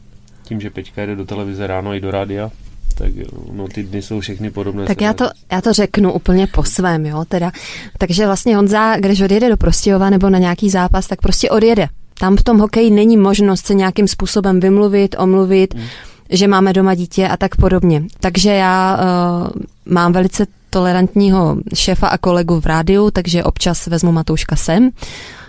tím, 0.42 0.60
že 0.60 0.70
Peťka 0.70 1.06
jde 1.06 1.16
do 1.16 1.24
televize 1.24 1.66
ráno 1.66 1.94
i 1.94 2.00
do 2.00 2.10
rádia, 2.10 2.50
tak 2.98 3.12
no, 3.52 3.68
ty 3.68 3.82
dny 3.82 4.02
jsou 4.02 4.20
všechny 4.20 4.50
podobné. 4.50 4.84
Tak 4.84 5.00
já 5.00 5.12
to, 5.12 5.28
já 5.52 5.60
to 5.60 5.72
řeknu 5.72 6.12
úplně 6.12 6.46
po 6.46 6.64
svém, 6.64 7.06
jo, 7.06 7.24
teda. 7.28 7.52
Takže 7.98 8.26
vlastně 8.26 8.56
Honza, 8.56 8.96
když 8.96 9.20
odjede 9.20 9.48
do 9.48 9.56
Prostějova 9.56 10.10
nebo 10.10 10.30
na 10.30 10.38
nějaký 10.38 10.70
zápas, 10.70 11.06
tak 11.06 11.20
prostě 11.20 11.50
odjede. 11.50 11.88
Tam 12.20 12.36
v 12.36 12.42
tom 12.42 12.58
hokeji 12.58 12.90
není 12.90 13.16
možnost 13.16 13.66
se 13.66 13.74
nějakým 13.74 14.08
způsobem 14.08 14.60
vymluvit, 14.60 15.16
omluvit, 15.18 15.74
hmm. 15.74 15.86
že 16.30 16.48
máme 16.48 16.72
doma 16.72 16.94
dítě 16.94 17.28
a 17.28 17.36
tak 17.36 17.56
podobně. 17.56 18.02
Takže 18.20 18.50
já 18.50 18.98
uh, 19.00 19.62
Mám 19.88 20.12
velice 20.12 20.46
tolerantního 20.70 21.56
šéfa 21.74 22.08
a 22.08 22.18
kolegu 22.18 22.60
v 22.60 22.66
rádiu, 22.66 23.10
takže 23.10 23.44
občas 23.44 23.86
vezmu 23.86 24.12
Matouška 24.12 24.56
sem, 24.56 24.90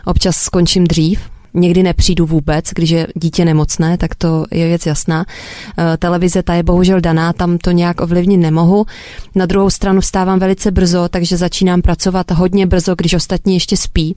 občas 0.05 0.35
skončím 0.35 0.83
dřív, 0.83 1.19
někdy 1.57 1.83
nepřijdu 1.83 2.25
vůbec, 2.25 2.65
když 2.75 2.89
je 2.89 3.07
dítě 3.15 3.45
nemocné, 3.45 3.97
tak 3.97 4.15
to 4.15 4.45
je 4.51 4.67
věc 4.67 4.85
jasná. 4.85 5.25
Eh, 5.77 5.97
televize 5.97 6.43
ta 6.43 6.53
je 6.53 6.63
bohužel 6.63 7.01
daná, 7.01 7.33
tam 7.33 7.57
to 7.57 7.71
nějak 7.71 8.01
ovlivnit 8.01 8.39
nemohu. 8.39 8.85
Na 9.35 9.45
druhou 9.45 9.69
stranu 9.69 10.01
vstávám 10.01 10.39
velice 10.39 10.71
brzo, 10.71 11.09
takže 11.09 11.37
začínám 11.37 11.81
pracovat 11.81 12.31
hodně 12.31 12.65
brzo, 12.65 12.95
když 12.97 13.13
ostatní 13.13 13.53
ještě 13.53 13.77
spí, 13.77 14.15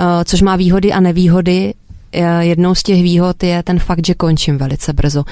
eh, 0.00 0.04
což 0.24 0.42
má 0.42 0.56
výhody 0.56 0.92
a 0.92 1.00
nevýhody. 1.00 1.74
Eh, 2.12 2.44
jednou 2.44 2.74
z 2.74 2.82
těch 2.82 3.02
výhod 3.02 3.42
je 3.42 3.62
ten 3.62 3.78
fakt, 3.78 4.06
že 4.06 4.14
končím 4.14 4.58
velice 4.58 4.92
brzo. 4.92 5.24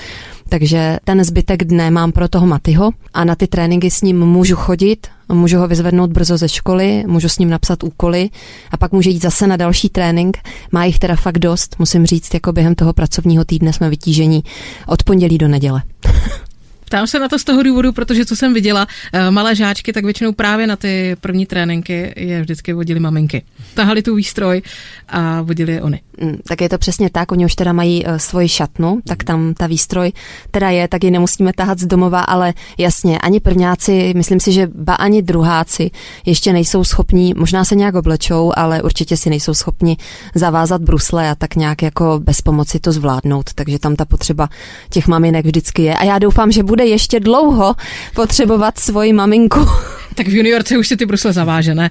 Takže 0.49 0.99
ten 1.05 1.25
zbytek 1.25 1.65
dne 1.65 1.91
mám 1.91 2.13
pro 2.13 2.29
toho 2.29 2.47
Matyho 2.47 2.91
a 3.15 3.25
na 3.25 3.35
ty 3.35 3.47
tréninky 3.47 3.91
s 3.91 4.03
ním 4.03 4.19
můžu 4.19 4.57
chodit, 4.57 5.07
můžu 5.29 5.59
ho 5.59 5.69
vyzvednout 5.69 6.11
brzo 6.11 6.37
ze 6.37 6.49
školy, 6.49 7.05
můžu 7.07 7.29
s 7.29 7.39
ním 7.39 7.51
napsat 7.51 7.83
úkoly 7.83 8.31
a 8.71 8.77
pak 8.77 8.93
může 8.93 9.11
jít 9.11 9.23
zase 9.23 9.47
na 9.47 9.57
další 9.57 9.89
trénink. 9.89 10.39
Má 10.73 10.85
jich 10.85 10.99
teda 10.99 11.17
fakt 11.17 11.39
dost, 11.39 11.77
musím 11.79 12.07
říct, 12.07 12.35
jako 12.35 12.53
během 12.53 12.75
toho 12.75 12.93
pracovního 12.93 13.45
týdne 13.45 13.73
jsme 13.73 13.91
vytížení 13.91 14.45
od 14.87 15.03
pondělí 15.03 15.39
do 15.39 15.49
neděle. 15.49 15.83
Ptám 16.85 17.07
se 17.07 17.19
na 17.19 17.29
to 17.29 17.39
z 17.39 17.45
toho 17.45 17.63
důvodu, 17.63 17.93
protože 17.93 18.25
co 18.25 18.37
jsem 18.37 18.55
viděla, 18.55 18.87
eh, 19.13 19.31
malé 19.31 19.55
žáčky, 19.55 19.93
tak 19.93 20.05
většinou 20.05 20.33
právě 20.33 20.67
na 20.67 20.77
ty 20.77 21.17
první 21.21 21.47
tréninky 21.47 22.13
je 22.17 22.41
vždycky 22.41 22.73
vodili 22.73 23.01
maminky. 23.01 23.43
Tahali 23.75 24.03
tu 24.03 24.15
výstroj 24.15 24.63
a 25.09 25.43
vodili 25.43 25.73
je 25.73 25.83
oni. 25.83 26.01
Mm, 26.21 26.37
tak 26.49 26.61
je 26.61 26.69
to 26.69 26.79
přesně 26.79 27.11
tak, 27.11 27.33
oni 27.33 27.45
už 27.45 27.55
teda 27.55 27.73
mají 27.73 28.05
uh, 28.05 28.17
svoji 28.17 28.49
šatnu, 28.49 29.01
tak 29.07 29.25
tam 29.25 29.55
ta 29.55 29.67
výstroj 29.67 30.13
teda 30.51 30.71
je, 30.71 30.89
tak 30.89 31.05
ji 31.05 31.11
nemusíme 31.11 31.53
tahat 31.53 31.79
z 31.79 31.87
domova, 31.87 32.21
ale 32.21 32.55
jasně, 32.79 33.19
ani 33.19 33.41
prvňáci, 33.41 34.13
myslím 34.17 34.41
si, 34.41 34.53
že 34.53 34.69
ba 34.75 34.95
ani 34.95 35.23
druháci 35.23 35.91
ještě 36.27 36.53
nejsou 36.53 36.85
schopní, 36.85 37.35
možná 37.37 37.65
se 37.65 37.75
nějak 37.75 37.95
oblečou, 37.95 38.53
ale 38.57 38.83
určitě 38.83 39.17
si 39.17 39.31
nejsou 39.31 39.55
schopni 39.55 39.97
zavázat 40.35 40.83
brusle 40.83 41.31
a 41.31 41.35
tak 41.35 41.57
nějak 41.57 41.83
jako 41.83 42.21
bez 42.25 42.41
pomoci 42.41 42.81
to 42.81 42.93
zvládnout, 42.93 43.55
takže 43.55 43.79
tam 43.79 43.97
ta 43.97 44.05
potřeba 44.05 44.49
těch 44.91 45.07
maminek 45.09 45.47
vždycky 45.47 45.83
je. 45.83 45.97
A 45.97 46.05
já 46.05 46.19
doufám, 46.19 46.53
že 46.53 46.63
bude 46.63 46.74
ještě 46.83 47.21
dlouho 47.21 47.75
potřebovat 48.15 48.79
svoji 48.79 49.13
maminku. 49.13 49.61
Tak 50.17 50.27
v 50.27 50.37
juniorce 50.37 50.79
už 50.79 50.89
si 50.89 50.97
ty 50.97 51.07
brusle 51.07 51.33
zaváže, 51.33 51.75
ne? 51.75 51.91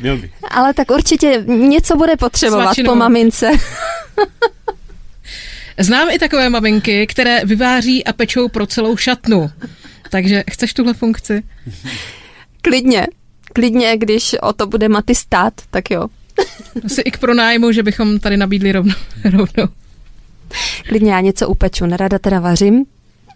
Měl 0.00 0.16
by. 0.18 0.30
Ale 0.50 0.74
tak 0.74 0.90
určitě 0.90 1.44
něco 1.46 1.96
bude 1.96 2.16
potřebovat 2.16 2.64
Svačinou. 2.64 2.90
po 2.90 2.96
mamince. 2.96 3.50
Znám 5.78 6.10
i 6.10 6.18
takové 6.18 6.48
maminky, 6.48 7.06
které 7.06 7.44
vyváří 7.44 8.04
a 8.04 8.12
pečou 8.12 8.48
pro 8.48 8.66
celou 8.66 8.96
šatnu. 8.96 9.50
Takže 10.10 10.44
chceš 10.50 10.74
tuhle 10.74 10.94
funkci? 10.94 11.42
Klidně. 12.62 13.06
Klidně, 13.52 13.96
když 13.96 14.36
o 14.42 14.52
to 14.52 14.66
bude 14.66 14.88
Maty 14.88 15.14
stát, 15.14 15.54
tak 15.70 15.90
jo. 15.90 16.06
Asi 16.84 17.00
i 17.00 17.10
k 17.10 17.18
pronájmu, 17.18 17.72
že 17.72 17.82
bychom 17.82 18.18
tady 18.18 18.36
nabídli 18.36 18.72
rovnou. 18.72 18.94
rovnou. 19.24 19.68
Klidně 20.88 21.12
já 21.12 21.20
něco 21.20 21.48
upeču. 21.48 21.86
Nerada 21.86 22.18
teda 22.18 22.40
vařím, 22.40 22.84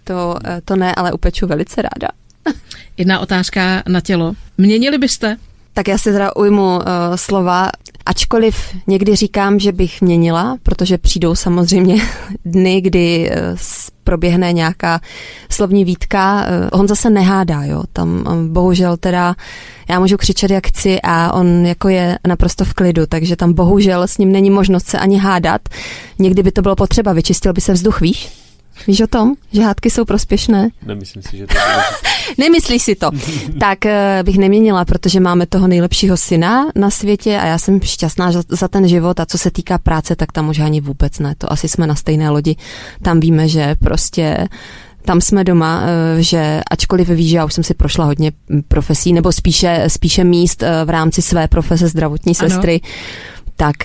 to, 0.04 0.36
eh, 0.44 0.60
to 0.64 0.76
ne, 0.76 0.94
ale 0.94 1.12
upeču 1.12 1.46
velice 1.46 1.82
ráda. 1.82 2.08
Jedna 2.96 3.20
otázka 3.20 3.82
na 3.88 4.00
tělo. 4.00 4.34
Měnili 4.58 4.98
byste? 4.98 5.36
Tak 5.72 5.88
já 5.88 5.98
si 5.98 6.12
teda 6.12 6.36
ujmu 6.36 6.76
uh, 6.76 6.82
slova, 7.16 7.70
ačkoliv 8.06 8.56
někdy 8.86 9.16
říkám, 9.16 9.58
že 9.58 9.72
bych 9.72 10.02
měnila, 10.02 10.56
protože 10.62 10.98
přijdou 10.98 11.34
samozřejmě 11.34 12.02
dny, 12.44 12.80
kdy 12.80 13.30
uh, 13.30 13.58
proběhne 14.04 14.52
nějaká 14.52 15.00
slovní 15.50 15.84
výtka. 15.84 16.46
Uh, 16.72 16.80
on 16.80 16.88
zase 16.88 17.10
nehádá, 17.10 17.62
jo. 17.62 17.82
Tam 17.92 18.24
um, 18.30 18.52
bohužel 18.52 18.96
teda 18.96 19.34
já 19.88 20.00
můžu 20.00 20.16
křičet 20.16 20.50
jak 20.50 20.66
chci 20.66 21.00
a 21.02 21.32
on 21.32 21.66
jako 21.66 21.88
je 21.88 22.18
naprosto 22.26 22.64
v 22.64 22.74
klidu, 22.74 23.06
takže 23.06 23.36
tam 23.36 23.52
bohužel 23.52 24.02
s 24.02 24.18
ním 24.18 24.32
není 24.32 24.50
možnost 24.50 24.86
se 24.86 24.98
ani 24.98 25.18
hádat. 25.18 25.60
Někdy 26.18 26.42
by 26.42 26.52
to 26.52 26.62
bylo 26.62 26.76
potřeba, 26.76 27.12
vyčistil 27.12 27.52
by 27.52 27.60
se 27.60 27.72
vzduch, 27.72 28.00
víš? 28.00 28.43
Víš 28.86 29.00
o 29.00 29.06
tom, 29.06 29.34
že 29.52 29.62
hádky 29.62 29.90
jsou 29.90 30.04
prospěšné? 30.04 30.68
Nemyslím 30.86 31.22
si, 31.22 31.36
že 31.36 31.46
to 31.46 31.54
je 31.54 31.62
Nemyslíš 32.38 32.82
si 32.82 32.94
to? 32.94 33.10
tak 33.60 33.78
uh, 33.84 33.90
bych 34.22 34.38
neměnila, 34.38 34.84
protože 34.84 35.20
máme 35.20 35.46
toho 35.46 35.68
nejlepšího 35.68 36.16
syna 36.16 36.66
na 36.74 36.90
světě 36.90 37.38
a 37.38 37.46
já 37.46 37.58
jsem 37.58 37.80
šťastná 37.80 38.32
za 38.48 38.68
ten 38.68 38.88
život 38.88 39.20
a 39.20 39.26
co 39.26 39.38
se 39.38 39.50
týká 39.50 39.78
práce, 39.78 40.16
tak 40.16 40.32
tam 40.32 40.48
už 40.48 40.58
ani 40.58 40.80
vůbec 40.80 41.18
ne. 41.18 41.34
To 41.38 41.52
asi 41.52 41.68
jsme 41.68 41.86
na 41.86 41.94
stejné 41.94 42.30
lodi. 42.30 42.56
Tam 43.02 43.20
víme, 43.20 43.48
že 43.48 43.74
prostě 43.80 44.48
tam 45.04 45.20
jsme 45.20 45.44
doma, 45.44 45.82
eh, 45.84 46.22
že 46.22 46.60
ačkoliv 46.70 47.08
ví, 47.08 47.28
že 47.28 47.36
já 47.36 47.44
už 47.44 47.54
jsem 47.54 47.64
si 47.64 47.74
prošla 47.74 48.04
hodně 48.04 48.32
profesí, 48.68 49.12
nebo 49.12 49.32
spíše, 49.32 49.84
spíše 49.86 50.24
míst 50.24 50.62
eh, 50.62 50.84
v 50.84 50.90
rámci 50.90 51.22
své 51.22 51.48
profese 51.48 51.88
zdravotní 51.88 52.34
sestry, 52.34 52.80
ano. 52.84 52.92
tak 53.56 53.76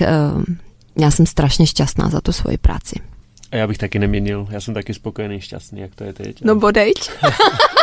já 0.98 1.12
jsem 1.12 1.26
strašně 1.26 1.68
šťastná 1.68 2.10
za 2.10 2.22
tu 2.22 2.32
svoji 2.32 2.58
práci. 2.58 2.96
A 3.52 3.56
já 3.56 3.68
bych 3.68 3.78
taky 3.78 4.00
neměnil. 4.00 4.48
Já 4.50 4.62
jsem 4.62 4.74
taky 4.74 4.94
spokojený, 4.94 5.42
šťastný, 5.42 5.82
jak 5.82 5.96
to 5.96 6.04
je 6.04 6.14
teď. 6.14 6.42
No 6.42 6.56
bodejč. 6.56 7.10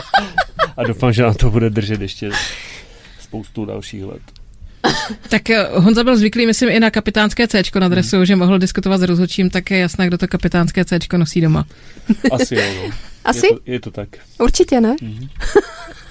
a 0.76 0.85
doufám, 0.85 1.12
že 1.12 1.22
nám 1.22 1.35
to 1.35 1.50
bude 1.50 1.70
držet 1.70 2.00
ještě 2.00 2.31
spoustu 3.20 3.64
dalších 3.64 4.05
let. 4.05 4.22
Tak 5.29 5.50
eh, 5.50 5.68
Honza 5.74 6.05
byl 6.05 6.16
zvyklý, 6.16 6.46
myslím, 6.46 6.70
i 6.70 6.81
na 6.81 6.90
kapitánské 6.90 7.48
C 7.48 7.62
na 7.81 7.88
dresu, 7.88 8.16
hmm. 8.16 8.26
že 8.26 8.37
mohl 8.37 8.59
diskutovat 8.59 9.00
s 9.00 9.02
rozhodčím, 9.02 9.50
tak 9.50 9.70
je 9.70 9.79
jasné, 9.79 10.07
kdo 10.07 10.18
to 10.18 10.29
kapitánské 10.29 10.85
C 10.85 10.98
nosí 11.16 11.40
doma. 11.40 11.66
Asi 12.33 12.55
jo. 12.55 12.62
No. 12.76 12.90
Asi? 13.24 13.46
Je 13.46 13.52
to, 13.52 13.61
je 13.66 13.81
to 13.81 13.90
tak. 13.90 14.09
Určitě 14.38 14.81
ne. 14.81 14.94
Mm-hmm. 15.02 15.29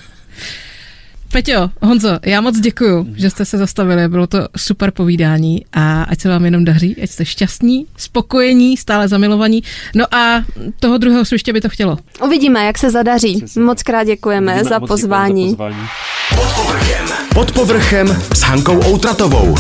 Peťo, 1.31 1.69
Honzo, 1.81 2.19
já 2.25 2.41
moc 2.41 2.59
děkuju, 2.59 3.03
mm. 3.03 3.13
že 3.17 3.29
jste 3.29 3.45
se 3.45 3.57
zastavili, 3.57 4.07
bylo 4.07 4.27
to 4.27 4.47
super 4.57 4.91
povídání 4.91 5.65
a 5.73 6.03
ať 6.03 6.21
se 6.21 6.29
vám 6.29 6.45
jenom 6.45 6.65
daří, 6.65 6.95
ať 7.03 7.09
jste 7.09 7.25
šťastní, 7.25 7.85
spokojení, 7.97 8.77
stále 8.77 9.07
zamilovaní. 9.07 9.63
No 9.95 10.15
a 10.15 10.43
toho 10.79 10.97
druhého 10.97 11.25
sviště 11.25 11.53
by 11.53 11.61
to 11.61 11.69
chtělo. 11.69 11.97
Uvidíme, 12.23 12.65
jak 12.65 12.77
se 12.77 12.91
zadaří. 12.91 13.43
Moc 13.59 13.83
krát 13.83 14.03
děkujeme 14.03 14.53
Uvidíme, 14.53 14.69
za 14.69 14.79
pozvání. 14.79 15.49
Za 15.49 15.55
pozvání. 15.55 15.87
Pod 16.35 16.53
povrchem. 16.55 17.05
Pod 17.33 17.51
povrchem 17.51 18.21
s 18.33 18.41
Hankou 18.41 18.79
Outratovou. 18.85 19.55